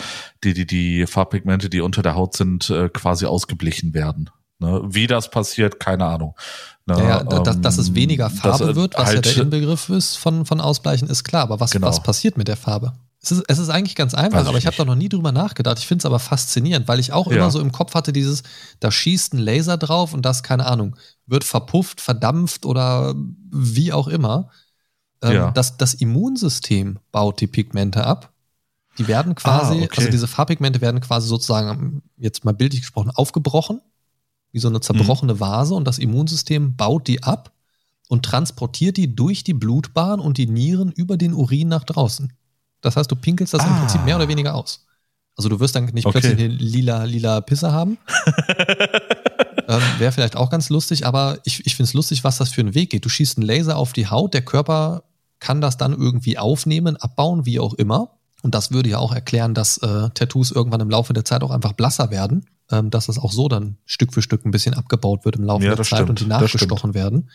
[0.43, 4.30] die, die, die Farbpigmente, die unter der Haut sind, äh, quasi ausgeblichen werden.
[4.60, 4.82] Ne?
[4.86, 6.36] Wie das passiert, keine Ahnung.
[6.86, 6.95] Ne?
[6.97, 9.26] Ja, ja, da- dass, dass es Ähm, weniger Farbe dass, äh, wird, was ja halt-
[9.26, 11.43] der Inbegriff ist von, von Ausbleichen, ist klar.
[11.43, 11.88] Aber was, Genau.
[11.88, 12.93] was passiert mit der Farbe?
[13.22, 15.34] Es ist, es ist eigentlich ganz einfach, ich aber ich habe da noch nie drüber
[15.34, 15.78] nachgedacht.
[15.80, 17.36] Ich finde es aber faszinierend, weil ich auch Ja.
[17.38, 18.43] immer so im Kopf hatte, dieses,
[18.80, 20.95] da schießt ein Laser drauf und das, keine Ahnung,
[21.26, 23.14] wird verpufft, verdampft oder
[23.52, 24.50] wie auch immer.
[25.22, 25.51] Ähm, Ja.
[25.51, 28.32] das, das Immunsystem baut die Pigmente ab.
[28.97, 29.97] Die werden quasi, Ah, okay.
[29.97, 33.82] also diese Farbpigmente werden quasi sozusagen, jetzt mal bildlich gesprochen, aufgebrochen,
[34.51, 35.39] wie so eine zerbrochene Mhm.
[35.39, 37.51] Vase und das Immunsystem baut die ab
[38.09, 42.34] und transportiert die durch die Blutbahn und die Nieren über den Urin nach draußen.
[42.82, 43.80] Das heißt, du pinkelst das im Ah.
[43.80, 44.86] Prinzip mehr oder weniger aus.
[45.38, 46.20] Also du wirst dann nicht Okay.
[46.20, 47.97] plötzlich eine lila, lila Pisse haben.
[49.70, 52.61] ähm, Wäre vielleicht auch ganz lustig, aber ich, ich finde es lustig, was das für
[52.61, 53.05] einen Weg geht.
[53.05, 55.03] Du schießt einen Laser auf die Haut, der Körper
[55.39, 58.17] kann das dann irgendwie aufnehmen, abbauen, wie auch immer.
[58.41, 61.51] Und das würde ja auch erklären, dass äh, Tattoos irgendwann im Laufe der Zeit auch
[61.51, 65.24] einfach blasser werden, ähm, dass das auch so dann Stück für Stück ein bisschen abgebaut
[65.24, 67.30] wird im Laufe Ja, der Zeit stimmt, und die nachgestochen werden.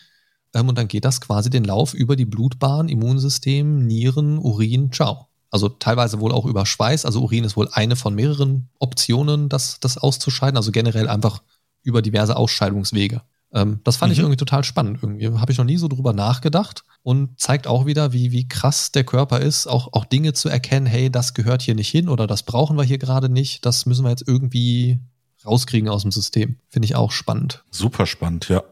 [0.53, 5.29] Ähm, und dann geht das quasi den Lauf über die Blutbahn, Immunsystem, Nieren, Urin, ciao.
[5.51, 7.05] Also teilweise wohl auch über Schweiß.
[7.05, 10.57] Also Urin ist wohl eine von mehreren Optionen, das, das auszuscheiden.
[10.57, 11.41] Also generell einfach
[11.85, 13.21] über diverse Ausscheidungswege.
[13.53, 14.13] Ähm, das fand Mhm.
[14.13, 14.99] ich irgendwie total spannend.
[15.01, 18.91] Irgendwie habe ich noch nie so drüber nachgedacht und zeigt auch wieder, wie, wie krass
[18.91, 22.27] der Körper ist, auch, auch Dinge zu erkennen, hey, das gehört hier nicht hin oder
[22.27, 24.99] das brauchen wir hier gerade nicht, das müssen wir jetzt irgendwie
[25.45, 26.57] rauskriegen aus dem System.
[26.69, 27.63] Finde ich auch spannend.
[27.71, 28.63] Super spannend, ja.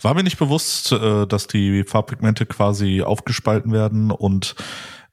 [0.00, 4.54] War mir nicht bewusst, äh, dass die Farbpigmente quasi aufgespalten werden und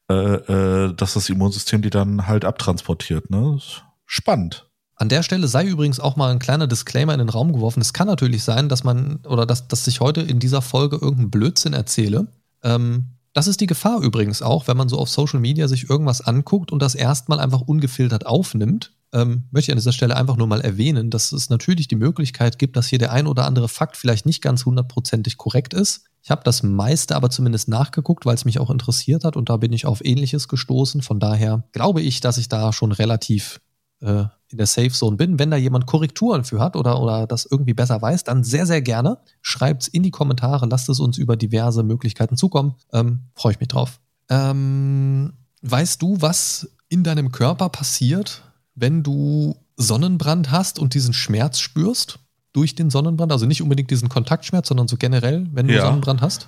[0.10, 3.30] äh, äh, dass das Immunsystem die dann halt abtransportiert.
[3.30, 3.60] Ne?
[4.06, 4.69] Spannend.
[5.00, 7.80] An der Stelle sei übrigens auch mal ein kleiner Disclaimer in den Raum geworfen.
[7.80, 11.32] Es kann natürlich sein, dass man oder dass, dass ich heute in dieser Folge irgendeinen
[11.32, 12.28] Blödsinn erzähle.
[12.64, 16.20] Ähm, das ist die Gefahr übrigens auch, wenn man so auf Social Media sich irgendwas
[16.20, 18.92] anguckt und das erstmal einfach ungefiltert aufnimmt.
[19.14, 22.60] Ähm, möchte ich an dieser Stelle einfach nur mal erwähnen, dass es natürlich die Möglichkeit
[22.60, 26.08] gibt, dass hier der ein oder andere Fakt vielleicht nicht ganz hundertprozentig korrekt ist.
[26.22, 29.56] Ich habe das meiste aber zumindest nachgeguckt, weil es mich auch interessiert hat und da
[29.56, 31.02] bin ich auf Ähnliches gestoßen.
[31.02, 33.62] Von daher glaube ich, dass ich da schon relativ
[34.02, 35.40] äh, in der Safe Zone bin.
[35.40, 38.82] Wenn da jemand Korrekturen für hat oder, oder das irgendwie besser weiß, dann sehr, sehr
[38.82, 39.20] gerne.
[39.42, 42.76] Schreibt's in die Kommentare, lasst es uns über diverse Möglichkeiten zukommen.
[42.92, 44.00] Ähm, Freue ich mich drauf.
[44.30, 48.44] Ähm, weißt du, was in deinem Körper passiert,
[48.76, 52.20] wenn du Sonnenbrand hast und diesen Schmerz spürst?
[52.52, 55.86] Durch den Sonnenbrand, also nicht unbedingt diesen Kontaktschmerz, sondern so generell, wenn du Ja.
[55.86, 56.48] Sonnenbrand hast?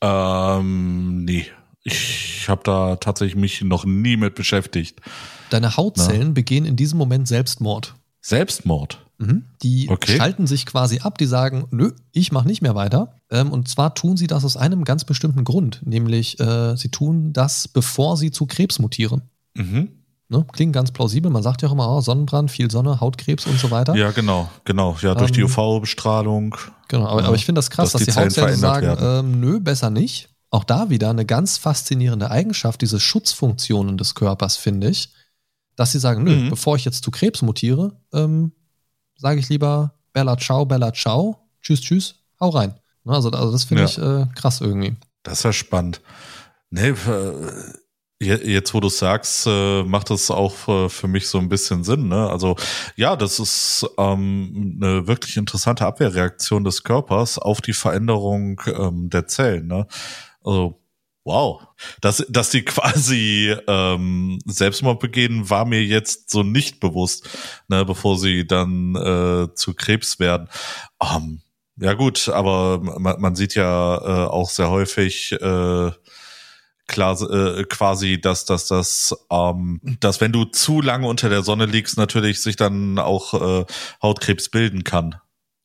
[0.00, 1.46] Ähm, nee.
[1.84, 5.00] Ich habe da tatsächlich mich noch nie mit beschäftigt.
[5.50, 7.94] Deine Hautzellen begehen in diesem Moment Selbstmord.
[8.20, 8.98] Selbstmord.
[9.18, 9.44] Mhm.
[9.62, 10.16] Die Okay.
[10.16, 13.14] schalten sich quasi ab, die sagen, nö, ich mache nicht mehr weiter.
[13.30, 17.32] Ähm, und zwar tun sie das aus einem ganz bestimmten Grund, nämlich äh, sie tun
[17.32, 19.22] das, bevor sie zu Krebs mutieren.
[19.54, 19.88] Mhm.
[20.28, 20.44] Ne?
[20.52, 23.70] Klingt ganz plausibel, man sagt ja auch immer, oh, Sonnenbrand, viel Sonne, Hautkrebs und so
[23.70, 23.94] weiter.
[23.94, 24.96] Ja, genau, genau.
[25.00, 26.56] Ja, durch die Ähm, UV-Bestrahlung.
[26.88, 28.96] Genau, aber, Ja, aber ich finde das krass, dass dass, die die, Zellen Hautzellen sagen,
[29.00, 30.28] ähm, nö, besser nicht.
[30.50, 35.10] Auch da wieder eine ganz faszinierende Eigenschaft, diese Schutzfunktionen des Körpers, finde ich,
[35.76, 36.50] dass sie sagen, nö, Mhm.
[36.50, 38.52] bevor ich jetzt zu Krebs mutiere, ähm,
[39.16, 42.74] sage ich lieber Bella ciao, Bella ciao, tschüss, tschüss, hau rein.
[43.04, 43.88] Ne, Also, also das finde Ja.
[43.88, 44.96] ich äh, krass irgendwie.
[45.22, 46.00] Das ist ja spannend.
[46.70, 46.94] Nee, äh,
[48.20, 51.84] je- jetzt wo du sagst, äh, macht das auch äh, für mich so ein bisschen
[51.84, 52.08] Sinn.
[52.08, 52.28] Ne?
[52.30, 52.56] Also
[52.96, 59.26] ja, das ist ähm, eine wirklich interessante Abwehrreaktion des Körpers auf die Veränderung ähm, der
[59.26, 59.66] Zellen.
[59.66, 59.86] Ne?
[60.44, 60.80] Also
[61.26, 61.66] wow,
[62.00, 67.28] dass, dass die quasi ähm, Selbstmord begehen, war mir jetzt so nicht bewusst,
[67.68, 70.48] ne, bevor sie dann äh, zu Krebs werden.
[71.02, 71.42] Ähm,
[71.78, 75.90] ja gut, aber man, man sieht ja äh, auch sehr häufig äh,
[76.86, 81.66] klar, äh, quasi, dass dass das, ähm, dass wenn du zu lange unter der Sonne
[81.66, 83.66] liegst, natürlich sich dann auch äh,
[84.00, 85.16] Hautkrebs bilden kann.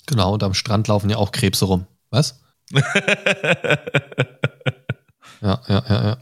[0.08, 1.86] Genau, und am Strand laufen ja auch Krebse rum.
[2.10, 2.42] Was?
[5.42, 6.18] Ja, ja, ja, ja.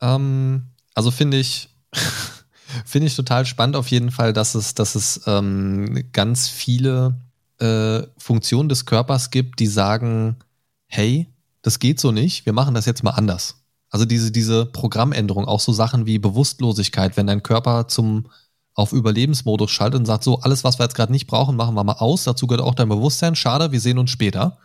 [0.00, 1.68] Ähm, also finde ich,
[2.84, 7.20] finde ich total spannend auf jeden Fall, dass es, dass es ähm, ganz viele
[7.58, 10.36] äh, Funktionen des Körpers gibt, die sagen,
[10.86, 11.28] hey,
[11.62, 13.56] das geht so nicht, wir machen das jetzt mal anders.
[13.90, 18.26] Also diese, diese Programmänderung, auch so Sachen wie Bewusstlosigkeit, wenn dein Körper zum
[18.74, 21.84] auf Überlebensmodus schaltet und sagt, so, alles, was wir jetzt gerade nicht brauchen, machen wir
[21.84, 22.24] mal aus.
[22.24, 23.34] Dazu gehört auch dein Bewusstsein.
[23.34, 24.58] Schade, wir sehen uns später.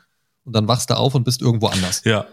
[0.44, 2.02] Und dann wachst du auf und bist irgendwo anders.
[2.06, 2.26] ja.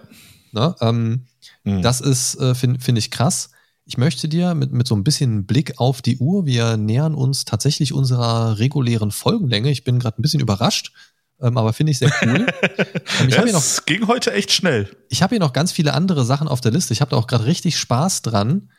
[0.52, 0.76] Ne?
[0.80, 1.26] Ähm,
[1.64, 1.82] Mhm.
[1.82, 3.50] das ist, äh, finde find ich krass.
[3.84, 7.44] Ich möchte dir mit, mit so ein bisschen Blick auf die Uhr, wir nähern uns
[7.44, 9.70] tatsächlich unserer regulären Folgenlänge.
[9.70, 10.92] Ich bin gerade ein bisschen überrascht,
[11.40, 12.46] ähm, aber finde ich sehr cool.
[13.20, 14.88] ähm, ich habe hier, noch- es ging heute echt schnell.
[15.08, 16.92] ich hab hier noch ganz viele andere Sachen auf der Liste.
[16.92, 18.70] Ich habe da auch gerade richtig Spaß dran.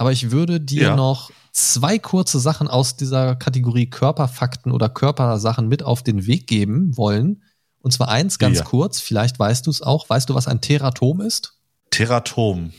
[0.00, 0.96] Aber ich würde dir Ja.
[0.96, 6.96] noch zwei kurze Sachen aus dieser Kategorie Körperfakten oder Körpersachen mit auf den Weg geben
[6.96, 7.42] wollen.
[7.80, 8.64] Und zwar eins ganz Ja.
[8.64, 10.08] kurz, vielleicht weißt du es auch.
[10.08, 11.57] Weißt du, was ein Teratom ist?
[11.90, 12.72] Teratom.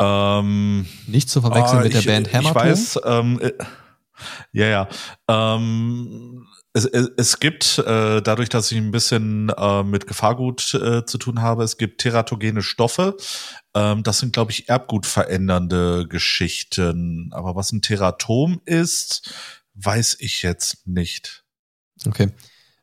[0.00, 2.50] Ähm, Nicht zu verwechseln Ah, mit der ich, Band Hämatom.
[2.50, 3.52] Ich weiß, ähm, äh,
[4.52, 4.88] ja, ja.
[5.28, 11.04] Ähm, es, es, es gibt, äh, dadurch, dass ich ein bisschen äh, mit Gefahrgut äh,
[11.04, 13.16] zu tun habe, es gibt teratogene Stoffe.
[13.74, 17.30] Ähm, das sind, glaube ich, erbgutverändernde Geschichten.
[17.32, 19.32] Aber was ein Teratom ist,
[19.74, 21.44] weiß ich jetzt nicht.
[22.06, 22.32] Okay.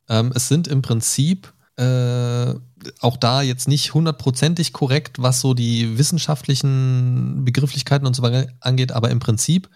[0.07, 2.53] Ähm, es sind im Prinzip äh,
[2.99, 8.91] auch da jetzt nicht hundertprozentig korrekt, was so die wissenschaftlichen Begrifflichkeiten und so weiter angeht,
[8.91, 9.67] aber im Prinzip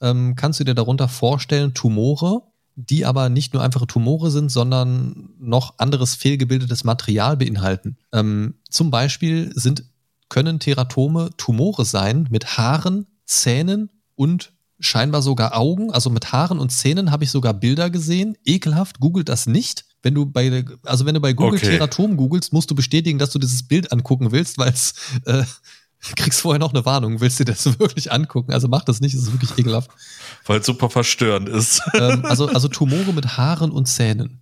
[0.00, 2.42] ähm, kannst du dir darunter vorstellen, Tumore,
[2.76, 7.96] die aber nicht nur einfache Tumore sind, sondern noch anderes fehlgebildetes Material beinhalten.
[8.12, 9.82] Ähm, zum Beispiel sind,
[10.28, 15.90] können Teratome Tumore sein mit Haaren, Zähnen und scheinbar sogar Augen.
[15.90, 18.36] Also mit Haaren und Zähnen habe ich sogar Bilder gesehen.
[18.44, 19.87] Ekelhaft, googelt das nicht.
[20.02, 21.70] Wenn du bei, also wenn du bei Google Okay.
[21.70, 24.94] Teratom googelst, musst du bestätigen, dass du dieses Bild angucken willst, weil es
[25.24, 25.44] äh,
[26.16, 28.52] kriegst vorher noch eine Warnung, willst du das wirklich angucken.
[28.52, 29.90] Also mach das nicht, das ist wirklich ekelhaft.
[30.46, 31.82] Weil es super verstörend ist.
[31.94, 34.40] ähm, also, also Tumore mit Haaren und Zähnen.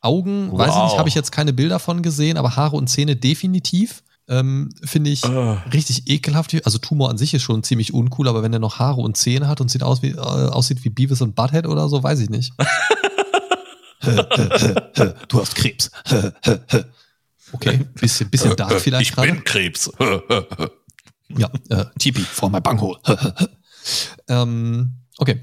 [0.00, 0.58] Augen, wow.
[0.58, 4.02] weiß ich nicht, habe ich jetzt keine Bilder von gesehen, aber Haare und Zähne definitiv.
[4.28, 5.56] Ähm, Finde ich uh.
[5.72, 6.54] richtig ekelhaft.
[6.64, 9.48] Also Tumor an sich ist schon ziemlich uncool, aber wenn er noch Haare und Zähne
[9.48, 12.30] hat und sieht aus wie, äh, aussieht wie Beavis und Butthead oder so, weiß ich
[12.30, 12.52] nicht.
[14.02, 15.90] Du hast Krebs.
[17.52, 19.32] okay, bisschen, bisschen dark vielleicht Ich grade.
[19.32, 19.90] bin Krebs.
[21.28, 22.98] ja, äh, Tipi, vor my bunghole.
[24.28, 25.42] ähm, okay,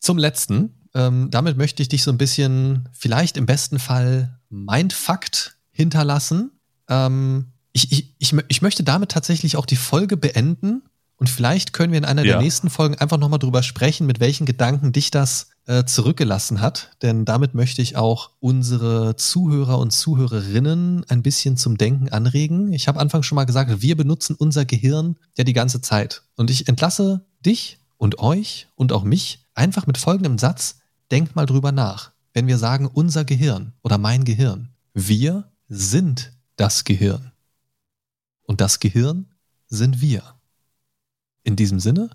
[0.00, 0.74] zum letzten.
[0.94, 6.50] Ähm, damit möchte ich dich so ein bisschen, vielleicht im besten Fall, Mindfucked hinterlassen.
[6.88, 10.82] Ähm, ich, ich, ich, ich möchte damit tatsächlich auch die Folge beenden
[11.16, 12.34] und vielleicht können wir in einer ja.
[12.34, 16.96] der nächsten Folgen einfach nochmal drüber sprechen, mit welchen Gedanken dich das äh, zurückgelassen hat.
[17.02, 22.72] Denn damit möchte ich auch unsere Zuhörer und Zuhörerinnen ein bisschen zum Denken anregen.
[22.72, 26.22] Ich habe anfangs schon mal gesagt, wir benutzen unser Gehirn ja die ganze Zeit.
[26.36, 30.80] Und ich entlasse dich und euch und auch mich einfach mit folgendem Satz.
[31.10, 32.12] Denkt mal drüber nach.
[32.32, 37.32] Wenn wir sagen unser Gehirn oder mein Gehirn, wir sind das Gehirn.
[38.44, 39.26] Und das Gehirn
[39.68, 40.22] sind wir.
[41.44, 42.10] In diesem Sinne,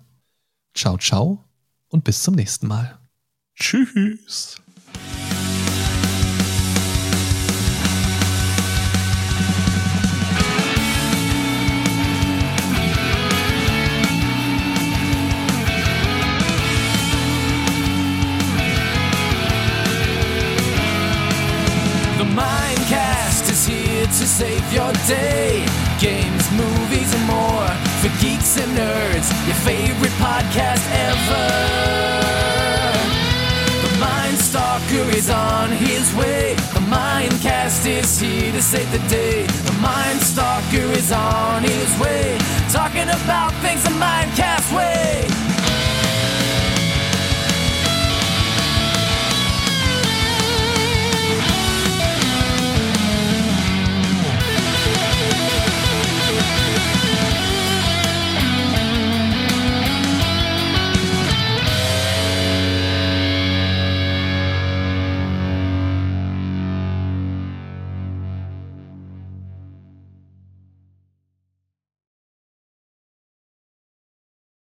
[0.74, 1.44] ciao, ciao
[1.88, 2.97] und bis zum nächsten Mal.
[3.58, 4.58] Tschüss.
[24.18, 25.64] to save your day.
[26.00, 27.68] Games, movies, and more
[28.00, 29.28] for geeks and nerds.
[29.46, 31.77] Your favorite podcast ever.
[35.18, 36.54] Is on his way.
[36.74, 39.46] The Mindcast is here to save the day.
[39.46, 42.38] The Mind Stalker is on his way.
[42.70, 45.47] Talking about things the Mindcast way.